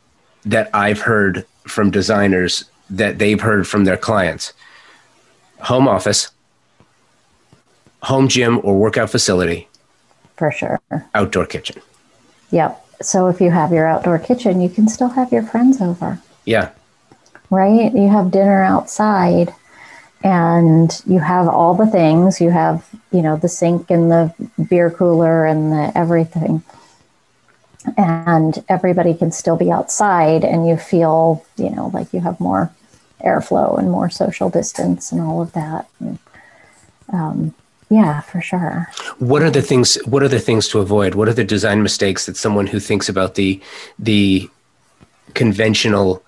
[0.44, 4.52] that I've heard from designers that they've heard from their clients.
[5.60, 6.30] Home office,
[8.02, 9.68] home gym or workout facility.
[10.36, 10.80] For sure.
[11.14, 11.80] Outdoor kitchen.
[12.50, 12.80] Yep.
[13.00, 16.20] So if you have your outdoor kitchen, you can still have your friends over.
[16.44, 16.70] Yeah.
[17.50, 17.92] Right?
[17.94, 19.54] You have dinner outside
[20.22, 22.40] and you have all the things.
[22.40, 24.34] You have, you know, the sink and the
[24.68, 26.62] beer cooler and the everything.
[27.96, 32.72] And everybody can still be outside and you feel, you know, like you have more
[33.24, 35.88] airflow and more social distance and all of that.
[37.12, 37.54] Um,
[37.90, 38.88] yeah, for sure.
[39.18, 39.96] What are the things?
[40.06, 41.14] What are the things to avoid?
[41.14, 43.60] What are the design mistakes that someone who thinks about the
[43.98, 44.48] the
[45.34, 46.22] conventional,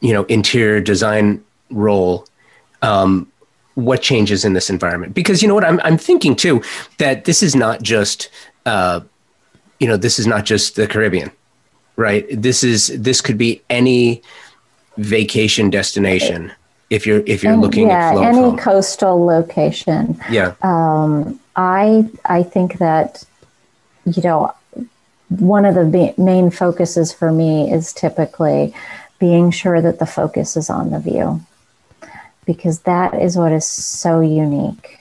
[0.00, 2.26] you know, interior design role?
[2.80, 3.30] Um,
[3.74, 5.14] what changes in this environment?
[5.14, 6.62] Because you know what I'm I'm thinking too
[6.98, 8.30] that this is not just
[8.64, 9.00] uh,
[9.78, 11.30] you know this is not just the Caribbean,
[11.96, 12.26] right?
[12.30, 14.22] This is this could be any
[14.96, 16.52] vacation destination
[16.90, 20.20] if you're if you're and, looking yeah, at any coastal location.
[20.30, 20.54] Yeah.
[20.62, 23.24] Um, I I think that
[24.04, 24.52] you know
[25.28, 28.74] one of the main focuses for me is typically
[29.18, 31.40] being sure that the focus is on the view
[32.46, 34.98] because that is what is so unique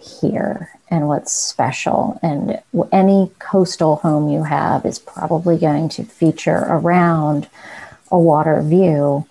[0.00, 2.18] here and what's special.
[2.22, 2.60] And
[2.92, 7.48] any coastal home you have is probably going to feature around
[8.10, 9.26] a water view.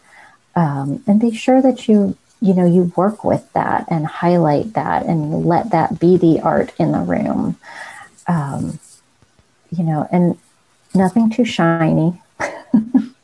[0.56, 5.06] Um, and be sure that you you know you work with that and highlight that
[5.06, 7.58] and let that be the art in the room.
[8.28, 8.80] Um,
[9.72, 10.38] you know and
[10.94, 12.22] nothing too shiny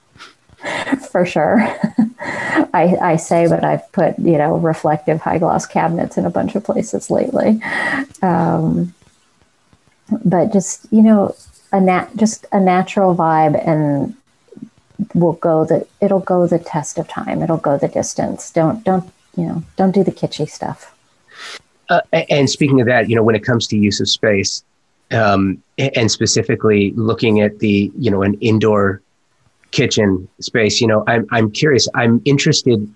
[1.12, 1.60] for sure
[2.74, 6.56] I, I say but i've put you know reflective high gloss cabinets in a bunch
[6.56, 7.62] of places lately
[8.22, 8.94] um,
[10.24, 11.36] but just you know
[11.72, 14.16] a nat just a natural vibe and
[15.14, 17.42] will go the it'll go the test of time.
[17.42, 18.52] It'll go the distance.
[18.52, 19.64] Don't don't you know?
[19.78, 20.96] Don't do the kitschy stuff.
[21.90, 24.64] Uh, and speaking of that, you know, when it comes to use of space,
[25.12, 29.02] um, and specifically looking at the you know an indoor
[29.72, 31.88] kitchen space, you know, I'm I'm curious.
[31.96, 32.92] I'm interested.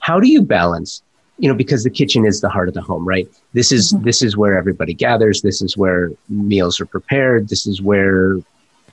[0.00, 1.02] How do you balance?
[1.38, 3.28] You know, because the kitchen is the heart of the home, right?
[3.52, 4.04] This is mm-hmm.
[4.04, 5.42] this is where everybody gathers.
[5.42, 7.48] This is where meals are prepared.
[7.48, 8.38] This is where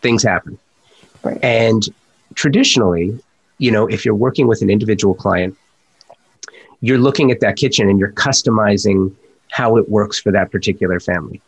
[0.02, 0.58] things happen.
[1.24, 1.40] Right.
[1.44, 1.88] And
[2.36, 3.20] traditionally,
[3.58, 5.58] you know, if you're working with an individual client,
[6.82, 9.14] you're looking at that kitchen and you're customizing
[9.52, 11.42] how it works for that particular family.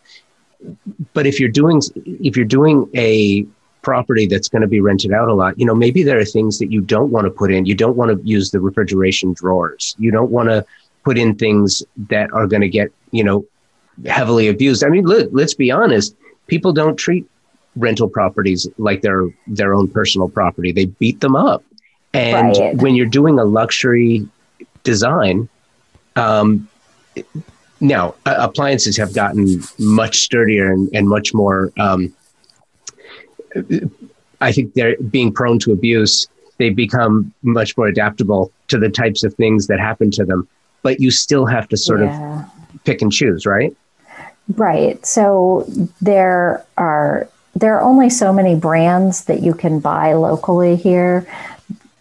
[1.13, 3.45] But if you're doing if you're doing a
[3.89, 6.59] property that's going to be rented out a lot, you know, maybe there are things
[6.59, 7.65] that you don't want to put in.
[7.65, 9.95] You don't want to use the refrigeration drawers.
[9.97, 10.63] You don't want to
[11.03, 11.81] put in things
[12.13, 13.45] that are going to get, you know,
[14.05, 14.83] heavily abused.
[14.83, 16.15] I mean, look, let's be honest.
[16.45, 17.25] People don't treat
[17.75, 20.71] rental properties like their their own personal property.
[20.71, 21.63] They beat them up.
[22.13, 22.75] And right.
[22.83, 24.27] when you're doing a luxury
[24.83, 25.49] design,
[26.15, 26.67] um,
[27.79, 32.13] now uh, appliances have gotten much sturdier and, and much more um,
[34.41, 36.27] I think they're being prone to abuse.
[36.57, 40.47] They become much more adaptable to the types of things that happen to them.
[40.81, 42.45] But you still have to sort yeah.
[42.45, 43.75] of pick and choose, right?
[44.55, 45.05] Right.
[45.05, 45.65] So
[46.01, 51.27] there are there are only so many brands that you can buy locally here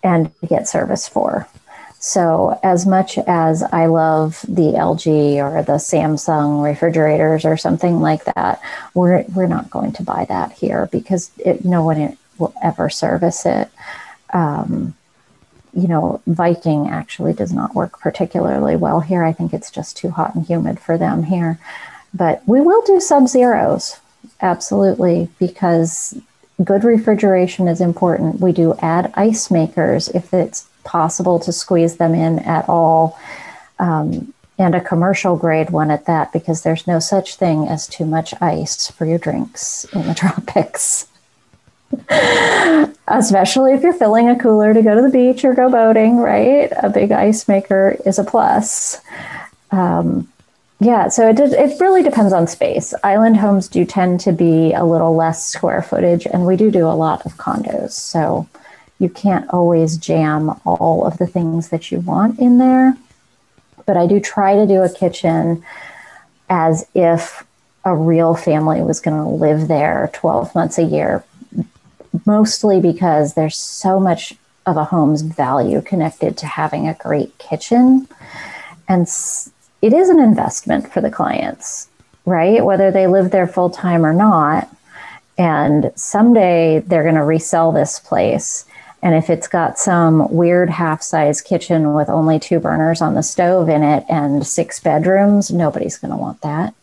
[0.02, 1.48] and get service for.
[2.00, 8.24] So, as much as I love the LG or the Samsung refrigerators or something like
[8.24, 8.60] that,
[8.94, 13.44] we're, we're not going to buy that here because it, no one will ever service
[13.44, 13.68] it.
[14.32, 14.94] Um,
[15.74, 19.24] you know, Viking actually does not work particularly well here.
[19.24, 21.58] I think it's just too hot and humid for them here.
[22.14, 23.98] But we will do Sub-Zeros,
[24.40, 26.18] absolutely, because
[26.62, 28.40] good refrigeration is important.
[28.40, 33.18] We do add ice makers if it's possible to squeeze them in at all.
[33.78, 38.04] Um, and a commercial grade one at that, because there's no such thing as too
[38.04, 41.06] much ice for your drinks in the tropics.
[43.06, 46.72] Especially if you're filling a cooler to go to the beach or go boating, right?
[46.82, 49.00] A big ice maker is a plus.
[49.70, 50.28] Um,
[50.80, 52.94] yeah, so it, did, it really depends on space.
[53.04, 56.86] Island homes do tend to be a little less square footage, and we do do
[56.86, 57.92] a lot of condos.
[57.92, 58.48] So
[58.98, 62.96] you can't always jam all of the things that you want in there.
[63.86, 65.64] But I do try to do a kitchen
[66.50, 67.44] as if
[67.84, 71.24] a real family was going to live there 12 months a year,
[72.26, 74.34] mostly because there's so much
[74.66, 78.06] of a home's value connected to having a great kitchen.
[78.88, 79.08] And
[79.80, 81.88] it is an investment for the clients,
[82.26, 82.64] right?
[82.64, 84.68] Whether they live there full time or not.
[85.38, 88.66] And someday they're going to resell this place
[89.02, 93.22] and if it's got some weird half size kitchen with only two burners on the
[93.22, 96.74] stove in it and six bedrooms, nobody's going to want that.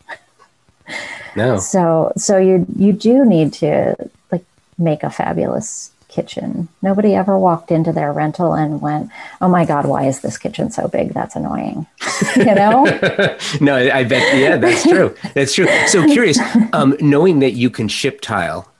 [1.36, 1.58] No.
[1.58, 3.95] So so you you do need to
[4.32, 4.45] like
[4.78, 6.69] make a fabulous kitchen.
[6.82, 10.71] Nobody ever walked into their rental and went, "Oh my god, why is this kitchen
[10.71, 11.13] so big?
[11.13, 11.86] That's annoying."
[12.38, 12.84] You know?
[13.62, 15.13] no, I bet yeah, that's true.
[15.34, 15.67] That's true.
[15.88, 16.39] So curious,
[16.71, 18.71] um, knowing that you can ship tile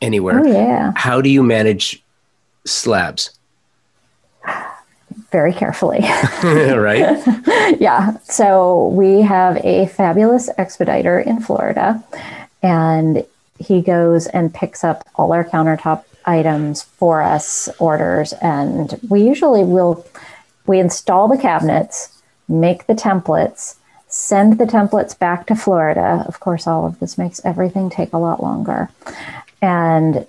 [0.00, 0.40] anywhere.
[0.40, 0.92] Oh, yeah.
[0.94, 2.00] How do you manage
[2.64, 3.30] slabs?
[5.32, 6.00] Very carefully.
[6.42, 7.18] right?
[7.80, 8.16] yeah.
[8.24, 12.02] So we have a fabulous expediter in Florida,
[12.62, 13.24] and
[13.58, 19.64] he goes and picks up all our countertop items for us, orders, and we usually
[19.64, 20.06] will
[20.66, 23.76] we install the cabinets, make the templates,
[24.08, 26.24] send the templates back to Florida.
[26.28, 28.88] Of course, all of this makes everything take a lot longer.
[29.62, 30.26] And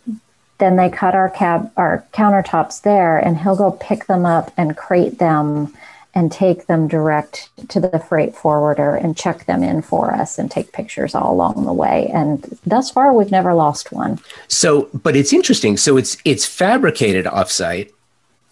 [0.62, 4.78] then they cut our cab our countertops there and he'll go pick them up and
[4.78, 5.74] crate them
[6.13, 10.52] and take them direct to the freight forwarder and check them in for us and
[10.52, 12.12] take pictures all along the way.
[12.13, 14.19] And thus far we've never lost one.
[14.47, 15.78] So but it's interesting.
[15.78, 17.91] So it's it's fabricated offsite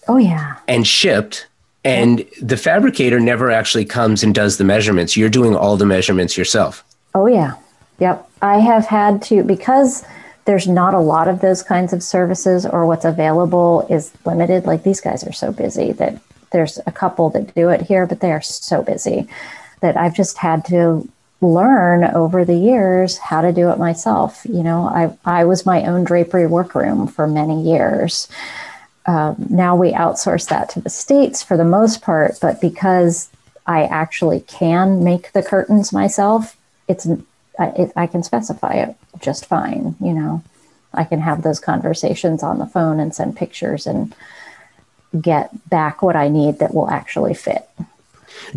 [0.08, 0.58] oh yeah.
[0.68, 1.46] and shipped
[1.86, 5.16] and the fabricator never actually comes and does the measurements.
[5.16, 6.84] You're doing all the measurements yourself.
[7.14, 7.54] Oh yeah.
[8.00, 8.28] Yep.
[8.42, 10.04] I have had to because
[10.50, 14.66] there's not a lot of those kinds of services or what's available is limited.
[14.66, 16.20] Like these guys are so busy that
[16.52, 19.28] there's a couple that do it here, but they are so busy
[19.82, 21.08] that I've just had to
[21.40, 24.42] learn over the years how to do it myself.
[24.44, 28.28] You know, I, I was my own drapery workroom for many years.
[29.06, 33.30] Um, now we outsource that to the states for the most part, but because
[33.68, 36.58] I actually can make the curtains myself,
[36.88, 37.08] it's
[37.60, 39.96] I, it, I can specify it just fine.
[40.00, 40.44] You know,
[40.94, 44.16] I can have those conversations on the phone and send pictures and
[45.20, 47.68] get back what I need that will actually fit.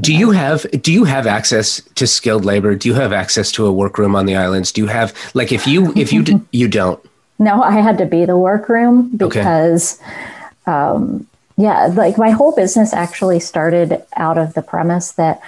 [0.00, 2.74] Do you have do you have access to skilled labor?
[2.74, 4.72] Do you have access to a workroom on the islands?
[4.72, 7.02] Do you have like if you if you did, you don't?
[7.38, 10.72] No, I had to be the workroom because okay.
[10.72, 11.26] um,
[11.56, 15.40] yeah, like my whole business actually started out of the premise that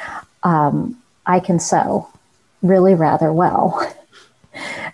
[0.42, 2.08] um, I can sew
[2.62, 3.80] really rather well.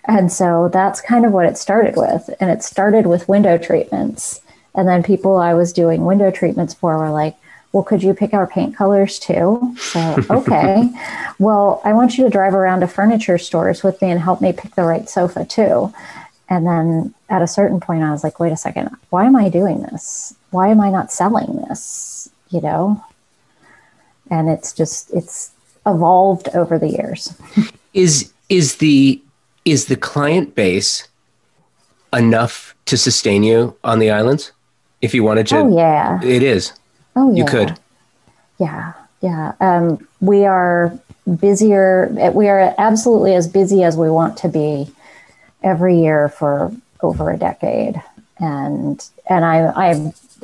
[0.05, 2.29] And so that's kind of what it started with.
[2.39, 4.41] And it started with window treatments.
[4.73, 7.35] And then people I was doing window treatments for were like,
[7.71, 9.75] well, could you pick our paint colors too?
[9.79, 10.89] So, okay.
[11.39, 14.51] well, I want you to drive around to furniture stores with me and help me
[14.51, 15.93] pick the right sofa too.
[16.49, 19.47] And then at a certain point, I was like, wait a second, why am I
[19.47, 20.35] doing this?
[20.49, 22.29] Why am I not selling this?
[22.49, 23.03] You know?
[24.29, 25.51] And it's just, it's
[25.85, 27.33] evolved over the years.
[27.93, 29.21] is, is the,
[29.65, 31.07] is the client base
[32.13, 34.51] enough to sustain you on the islands?
[35.01, 36.73] If you wanted to, oh, yeah, it is.
[37.15, 37.37] Oh, yeah.
[37.37, 37.79] You could.
[38.59, 39.53] Yeah, yeah.
[39.59, 40.97] Um, we are
[41.39, 42.31] busier.
[42.33, 44.91] We are absolutely as busy as we want to be
[45.63, 48.01] every year for over a decade,
[48.37, 49.87] and and I I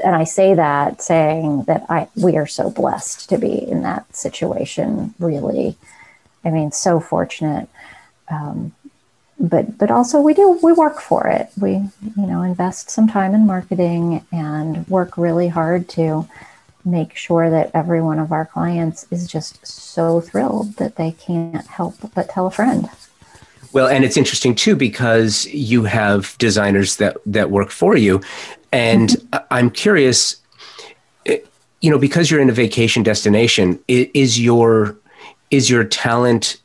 [0.04, 4.16] and I say that saying that I we are so blessed to be in that
[4.16, 5.14] situation.
[5.20, 5.78] Really,
[6.44, 7.70] I mean, so fortunate.
[8.30, 8.74] Um,
[9.40, 11.50] but but also we do we work for it.
[11.60, 16.28] We you know invest some time in marketing and work really hard to
[16.86, 21.68] make sure that every one of our clients is just so thrilled that they can't
[21.68, 22.90] help but tell a friend.
[23.74, 28.22] Well, and it's interesting too because you have designers that that work for you,
[28.72, 29.46] and mm-hmm.
[29.52, 30.38] I'm curious,
[31.26, 31.40] eh,
[31.82, 34.98] you know, because you're in a vacation destination, is your
[35.52, 36.60] is your talent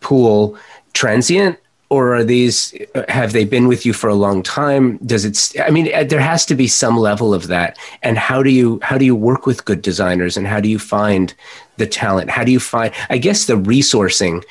[0.00, 0.58] pool
[0.96, 2.74] transient or are these
[3.08, 4.96] have they been with you for a long time?
[4.98, 7.78] Does it i mean there has to be some level of that.
[8.02, 10.78] And how do you how do you work with good designers and how do you
[10.78, 11.32] find
[11.76, 12.30] the talent?
[12.30, 14.42] How do you find i guess the resourcing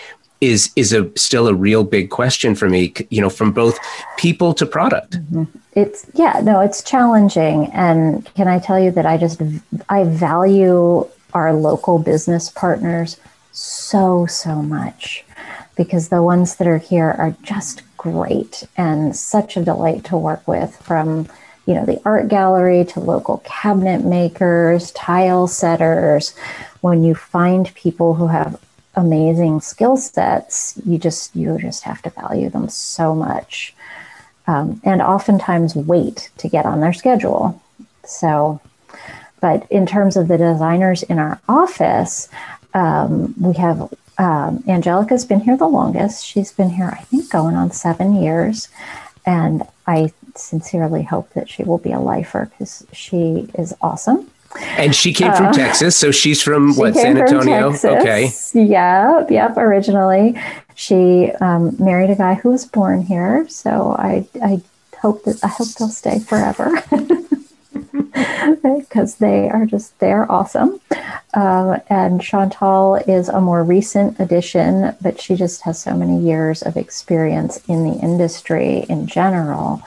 [0.41, 3.78] is is a still a real big question for me you know from both
[4.18, 5.12] people to product.
[5.12, 5.43] Mm-hmm.
[5.74, 7.68] it's yeah no it's challenging.
[7.74, 9.41] And can i tell you that i just
[9.89, 13.18] i value our local business partners
[13.52, 15.25] so so much
[15.76, 20.48] because the ones that are here are just great and such a delight to work
[20.48, 21.28] with from
[21.66, 26.36] you know the art gallery to local cabinet makers tile setters.
[26.82, 28.60] When you find people who have
[28.96, 33.74] amazing skill sets you just you just have to value them so much.
[34.48, 37.62] Um, and oftentimes wait to get on their schedule.
[38.06, 38.62] So
[39.42, 42.30] but in terms of the designers in our office
[42.76, 46.26] um, we have um, Angelica's been here the longest.
[46.26, 48.70] She's been here, I think, going on seven years.
[49.26, 54.30] And I sincerely hope that she will be a lifer because she is awesome.
[54.78, 57.74] And she came from uh, Texas, so she's from what San Antonio?
[57.74, 58.32] Okay.
[58.53, 59.57] Yep, yep.
[59.57, 60.39] Originally,
[60.76, 64.61] she um, married a guy who was born here, so I I
[65.01, 66.82] hope that I hope they'll stay forever.
[68.64, 70.80] because they are just they're awesome.
[71.34, 76.62] Uh, and Chantal is a more recent addition, but she just has so many years
[76.62, 79.82] of experience in the industry in general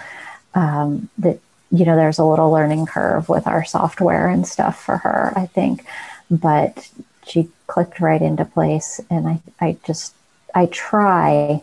[0.54, 1.38] um, that
[1.70, 5.46] you know there's a little learning curve with our software and stuff for her, I
[5.46, 5.84] think,
[6.30, 6.90] but
[7.26, 10.14] she clicked right into place, and I I just
[10.54, 11.62] I try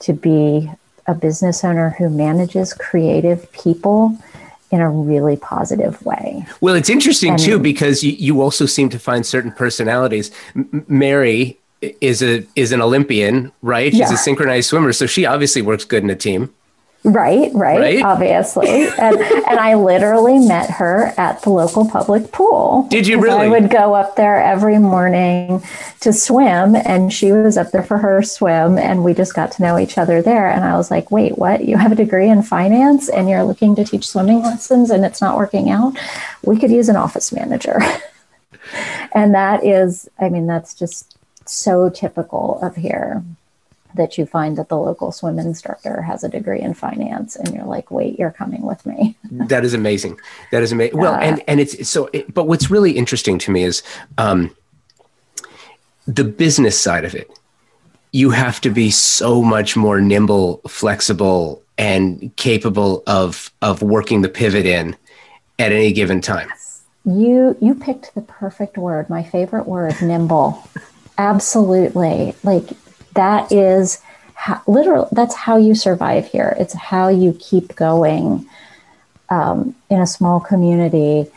[0.00, 0.70] to be
[1.06, 4.18] a business owner who manages creative people
[4.70, 6.44] in a really positive way.
[6.60, 10.30] Well, it's interesting and, too because you, you also seem to find certain personalities.
[10.54, 11.58] M- Mary
[12.00, 13.92] is a is an Olympian, right?
[13.92, 14.06] Yeah.
[14.06, 16.52] She's a synchronized swimmer, so she obviously works good in a team.
[17.06, 18.02] Right, right, right?
[18.02, 18.88] obviously.
[18.98, 22.88] and, and I literally met her at the local public pool.
[22.90, 23.46] Did you really?
[23.46, 25.62] I would go up there every morning
[26.00, 29.62] to swim, and she was up there for her swim, and we just got to
[29.62, 30.50] know each other there.
[30.50, 31.64] And I was like, wait, what?
[31.64, 35.20] You have a degree in finance and you're looking to teach swimming lessons and it's
[35.20, 35.96] not working out?
[36.42, 37.78] We could use an office manager.
[39.12, 43.22] and that is, I mean, that's just so typical of here
[43.96, 47.64] that you find that the local swim instructor has a degree in finance and you're
[47.64, 49.16] like wait you're coming with me.
[49.30, 50.18] That is amazing.
[50.50, 53.64] That is amazing well and and it's so it, but what's really interesting to me
[53.64, 53.82] is
[54.18, 54.54] um,
[56.06, 57.30] the business side of it.
[58.12, 64.28] You have to be so much more nimble flexible and capable of of working the
[64.28, 64.96] pivot in
[65.58, 66.48] at any given time.
[67.04, 70.62] You you picked the perfect word my favorite word nimble.
[71.18, 72.34] Absolutely.
[72.42, 72.70] Like
[73.16, 74.00] that is
[74.34, 76.56] how, literally that's how you survive here.
[76.58, 78.48] It's how you keep going
[79.28, 81.30] um, in a small community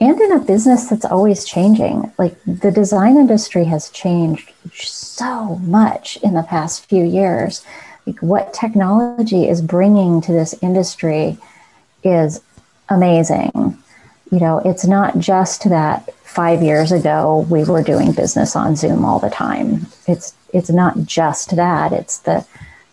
[0.00, 2.12] and in a business that's always changing.
[2.18, 7.64] Like the design industry has changed so much in the past few years.
[8.06, 11.38] Like what technology is bringing to this industry
[12.04, 12.40] is
[12.88, 13.76] amazing.
[14.30, 19.04] You know, it's not just that five years ago we were doing business on Zoom
[19.04, 19.86] all the time.
[20.06, 22.46] It's it's not just that; it's the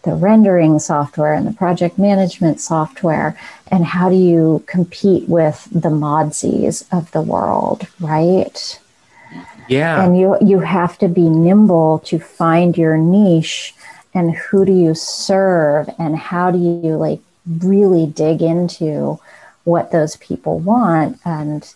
[0.05, 3.35] the rendering software and the project management software
[3.71, 8.79] and how do you compete with the Modsys of the world right?
[9.67, 10.05] Yeah.
[10.05, 13.73] And you you have to be nimble to find your niche
[14.13, 17.19] and who do you serve and how do you like
[17.61, 19.19] really dig into
[19.63, 21.19] what those people want?
[21.25, 21.67] And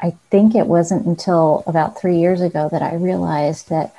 [0.00, 3.94] i think it wasn't until about three years ago that i realized that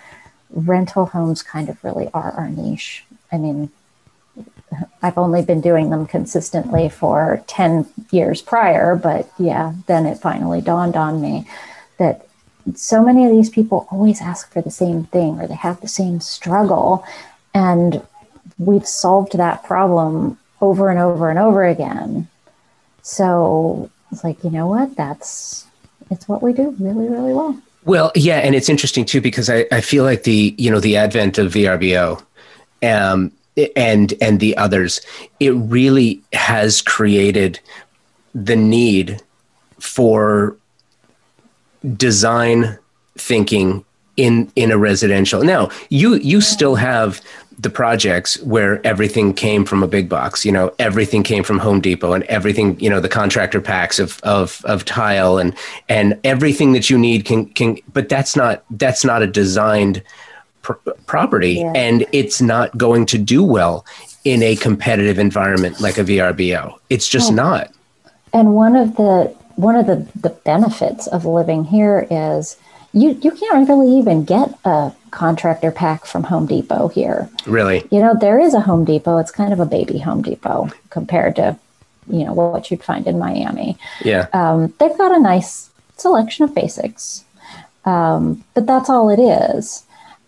[0.55, 3.03] rental homes kind of really are our niche
[3.35, 3.69] I mean,
[5.01, 10.61] I've only been doing them consistently for 10 years prior, but yeah, then it finally
[10.61, 11.47] dawned on me
[11.97, 12.27] that
[12.75, 15.87] so many of these people always ask for the same thing or they have the
[15.87, 17.05] same struggle.
[17.53, 18.01] And
[18.57, 22.27] we've solved that problem over and over and over again.
[23.01, 24.95] So it's like, you know what?
[24.95, 25.67] That's
[26.09, 27.59] it's what we do really, really well.
[27.85, 30.97] Well, yeah, and it's interesting too because I, I feel like the you know the
[30.97, 32.21] advent of VRBO
[32.83, 33.31] um,
[33.75, 35.01] and and the others,
[35.39, 37.59] it really has created
[38.33, 39.21] the need
[39.79, 40.57] for
[41.95, 42.77] design
[43.17, 43.84] thinking
[44.17, 45.43] in in a residential.
[45.43, 47.21] Now, you you still have
[47.57, 51.79] the projects where everything came from a big box you know everything came from Home
[51.79, 55.55] Depot and everything you know the contractor packs of of of tile and
[55.87, 60.03] and everything that you need can can but that's not that's not a designed
[60.63, 60.73] pr-
[61.05, 61.71] property yeah.
[61.73, 63.85] and it's not going to do well
[64.25, 66.77] in a competitive environment like a VRBO.
[66.89, 67.35] It's just oh.
[67.35, 67.71] not.
[68.33, 72.57] And one of the one of the, the benefits of living here is
[72.95, 77.29] you you can't really even get a contractor pack from Home Depot here.
[77.45, 77.87] Really?
[77.91, 79.17] You know, there is a Home Depot.
[79.17, 81.57] It's kind of a baby Home Depot compared to,
[82.07, 83.77] you know, what you'd find in Miami.
[84.03, 84.27] Yeah.
[84.33, 87.25] Um, they've got a nice selection of basics,
[87.83, 89.83] um, but that's all it is.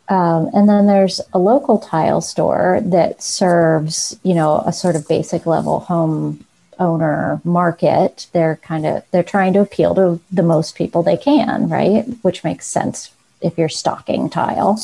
[0.09, 5.07] Um, and then there's a local tile store that serves, you know, a sort of
[5.07, 6.45] basic level home
[6.80, 8.28] owner market.
[8.34, 12.05] They're kind of they're trying to appeal to the most people they can, right?
[12.21, 13.11] Which makes sense
[13.41, 14.80] if you're stocking tile.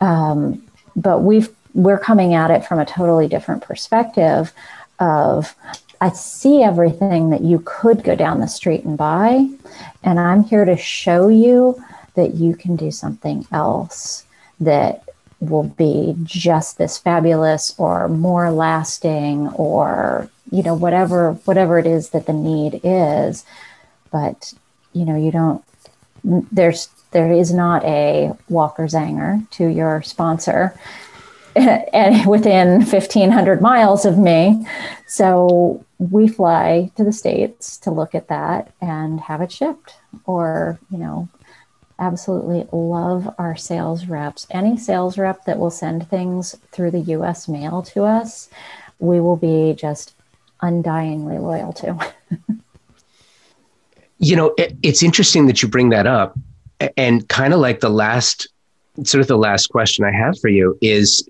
[0.00, 0.62] Um,
[0.96, 4.52] but we've we're coming at it from a totally different perspective
[4.98, 5.54] of
[6.00, 9.48] I see everything that you could go down the street and buy,
[10.02, 11.82] and I'm here to show you
[12.14, 14.24] that you can do something else
[14.60, 15.04] that
[15.40, 22.10] will be just this fabulous or more lasting or you know whatever whatever it is
[22.10, 23.44] that the need is
[24.12, 24.54] but
[24.92, 25.64] you know you don't
[26.52, 30.78] there's there is not a Walker Zanger to your sponsor
[31.56, 34.64] and within 1500 miles of me
[35.06, 39.96] so we fly to the states to look at that and have it shipped
[40.26, 41.28] or you know
[41.98, 44.46] absolutely love our sales reps.
[44.50, 48.48] Any sales rep that will send things through the US mail to us,
[48.98, 50.12] we will be just
[50.62, 52.12] undyingly loyal to.
[54.18, 56.38] you know, it, it's interesting that you bring that up.
[56.96, 58.48] And kind of like the last,
[59.04, 61.28] sort of the last question I have for you is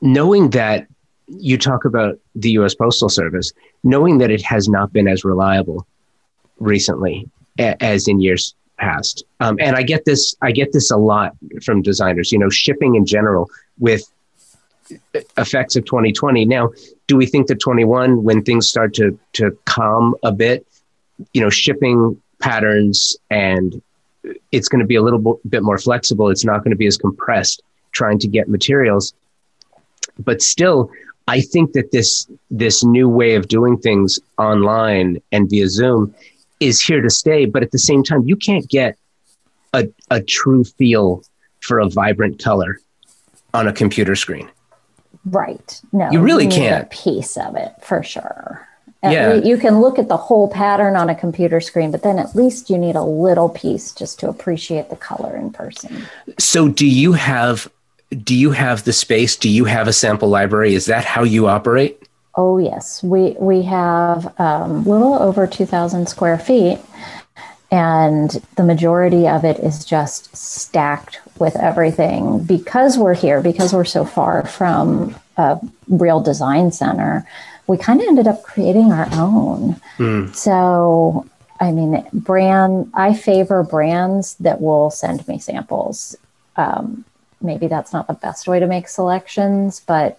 [0.00, 0.86] knowing that
[1.26, 3.52] you talk about the US Postal Service,
[3.82, 5.86] knowing that it has not been as reliable
[6.58, 9.24] recently as in years past.
[9.40, 12.94] Um, and I get this, I get this a lot from designers, you know, shipping
[12.94, 14.10] in general with
[15.36, 16.44] effects of 2020.
[16.44, 16.70] Now,
[17.06, 20.66] do we think that 21, when things start to, to calm a bit,
[21.32, 23.82] you know, shipping patterns and
[24.52, 26.30] it's going to be a little bit more flexible.
[26.30, 27.62] It's not going to be as compressed
[27.92, 29.14] trying to get materials.
[30.18, 30.90] But still,
[31.28, 36.14] I think that this this new way of doing things online and via Zoom
[36.60, 37.46] is here to stay.
[37.46, 38.96] But at the same time, you can't get
[39.72, 41.22] a, a true feel
[41.60, 42.80] for a vibrant color
[43.52, 44.48] on a computer screen.
[45.26, 45.80] Right.
[45.92, 46.86] No, you really you can't.
[46.86, 48.66] A piece of it for sure.
[49.02, 49.34] yeah.
[49.34, 52.70] You can look at the whole pattern on a computer screen, but then at least
[52.70, 56.06] you need a little piece just to appreciate the color in person.
[56.38, 57.68] So, do you have
[58.10, 59.36] do you have the space?
[59.36, 60.74] Do you have a sample library?
[60.74, 62.00] Is that how you operate?
[62.36, 66.78] Oh yes, we we have a um, little over two thousand square feet,
[67.70, 73.84] and the majority of it is just stacked with everything because we're here because we're
[73.84, 75.58] so far from a
[75.88, 77.26] real design center.
[77.66, 79.80] We kind of ended up creating our own.
[79.98, 80.34] Mm.
[80.34, 81.26] So
[81.60, 82.90] I mean, brand.
[82.94, 86.16] I favor brands that will send me samples.
[86.56, 87.04] Um,
[87.40, 90.18] maybe that's not the best way to make selections, but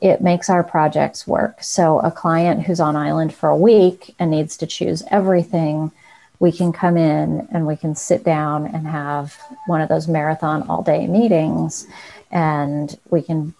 [0.00, 1.62] it makes our projects work.
[1.62, 5.92] So, a client who's on island for a week and needs to choose everything,
[6.38, 10.62] we can come in and we can sit down and have one of those marathon
[10.68, 11.86] all day meetings
[12.30, 13.54] and we can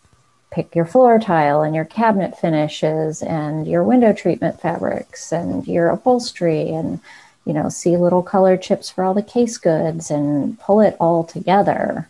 [0.50, 5.88] pick your floor tile and your cabinet finishes and your window treatment fabrics and your
[5.88, 7.00] upholstery and
[7.44, 11.24] you know see little color chips for all the case goods and pull it all
[11.24, 12.08] together.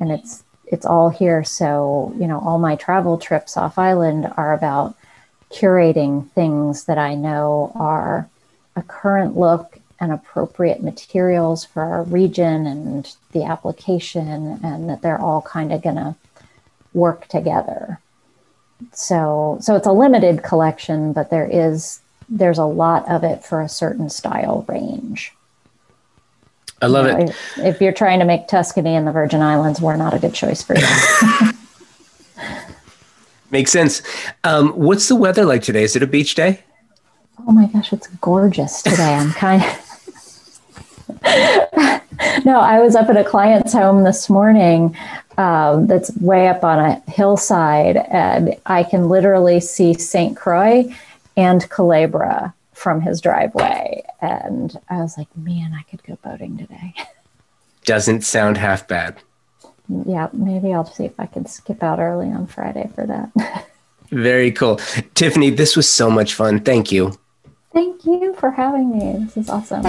[0.00, 1.44] And it's it's all here.
[1.44, 4.96] So you know all my travel trips off island are about
[5.50, 8.28] curating things that i know are
[8.76, 15.20] a current look and appropriate materials for our region and the application and that they're
[15.20, 16.14] all kind of going to
[16.92, 17.98] work together.
[18.92, 23.62] So so it's a limited collection, but there is there's a lot of it for
[23.62, 25.32] a certain style range.
[26.82, 27.30] I love you know, it.
[27.30, 30.34] If, if, you're trying to make Tuscany and the Virgin Islands, we're not a good
[30.34, 30.84] choice for you.
[33.50, 34.02] Makes sense.
[34.44, 35.84] Um, what's the weather like today?
[35.84, 36.64] Is it a beach day?
[37.38, 39.14] Oh my gosh, it's gorgeous today.
[39.14, 39.82] I'm kind of.
[42.44, 44.96] no, I was up at a client's home this morning
[45.38, 50.36] um, that's way up on a hillside, and I can literally see St.
[50.36, 50.92] Croix
[51.36, 54.02] and Culebra from his driveway.
[54.20, 56.94] And I was like, man, I could go boating today.
[57.84, 59.16] Doesn't sound half bad.
[60.04, 63.68] Yeah, maybe I'll see if I can skip out early on Friday for that.
[64.10, 64.76] Very cool.
[65.14, 66.60] Tiffany, this was so much fun.
[66.60, 67.16] Thank you.
[67.76, 69.26] Thank you for having me.
[69.26, 69.82] This is awesome.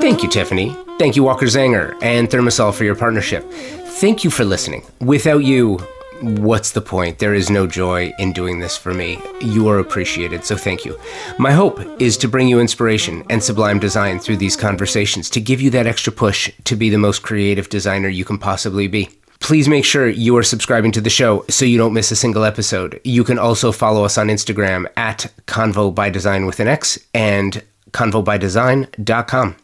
[0.00, 0.76] Thank you, Tiffany.
[0.98, 3.48] Thank you, Walker Zanger and Thermasol, for your partnership.
[3.52, 4.82] Thank you for listening.
[5.00, 5.78] Without you,
[6.22, 7.20] what's the point?
[7.20, 9.20] There is no joy in doing this for me.
[9.42, 10.98] You are appreciated, so thank you.
[11.38, 15.60] My hope is to bring you inspiration and sublime design through these conversations, to give
[15.60, 19.08] you that extra push to be the most creative designer you can possibly be.
[19.40, 22.44] Please make sure you are subscribing to the show so you don't miss a single
[22.44, 23.00] episode.
[23.04, 27.62] You can also follow us on Instagram at Convo by Design with an X and
[27.90, 29.56] convobydesign.com.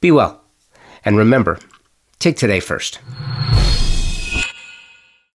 [0.00, 0.40] Be well,
[1.04, 1.58] and remember,
[2.18, 2.98] take today first.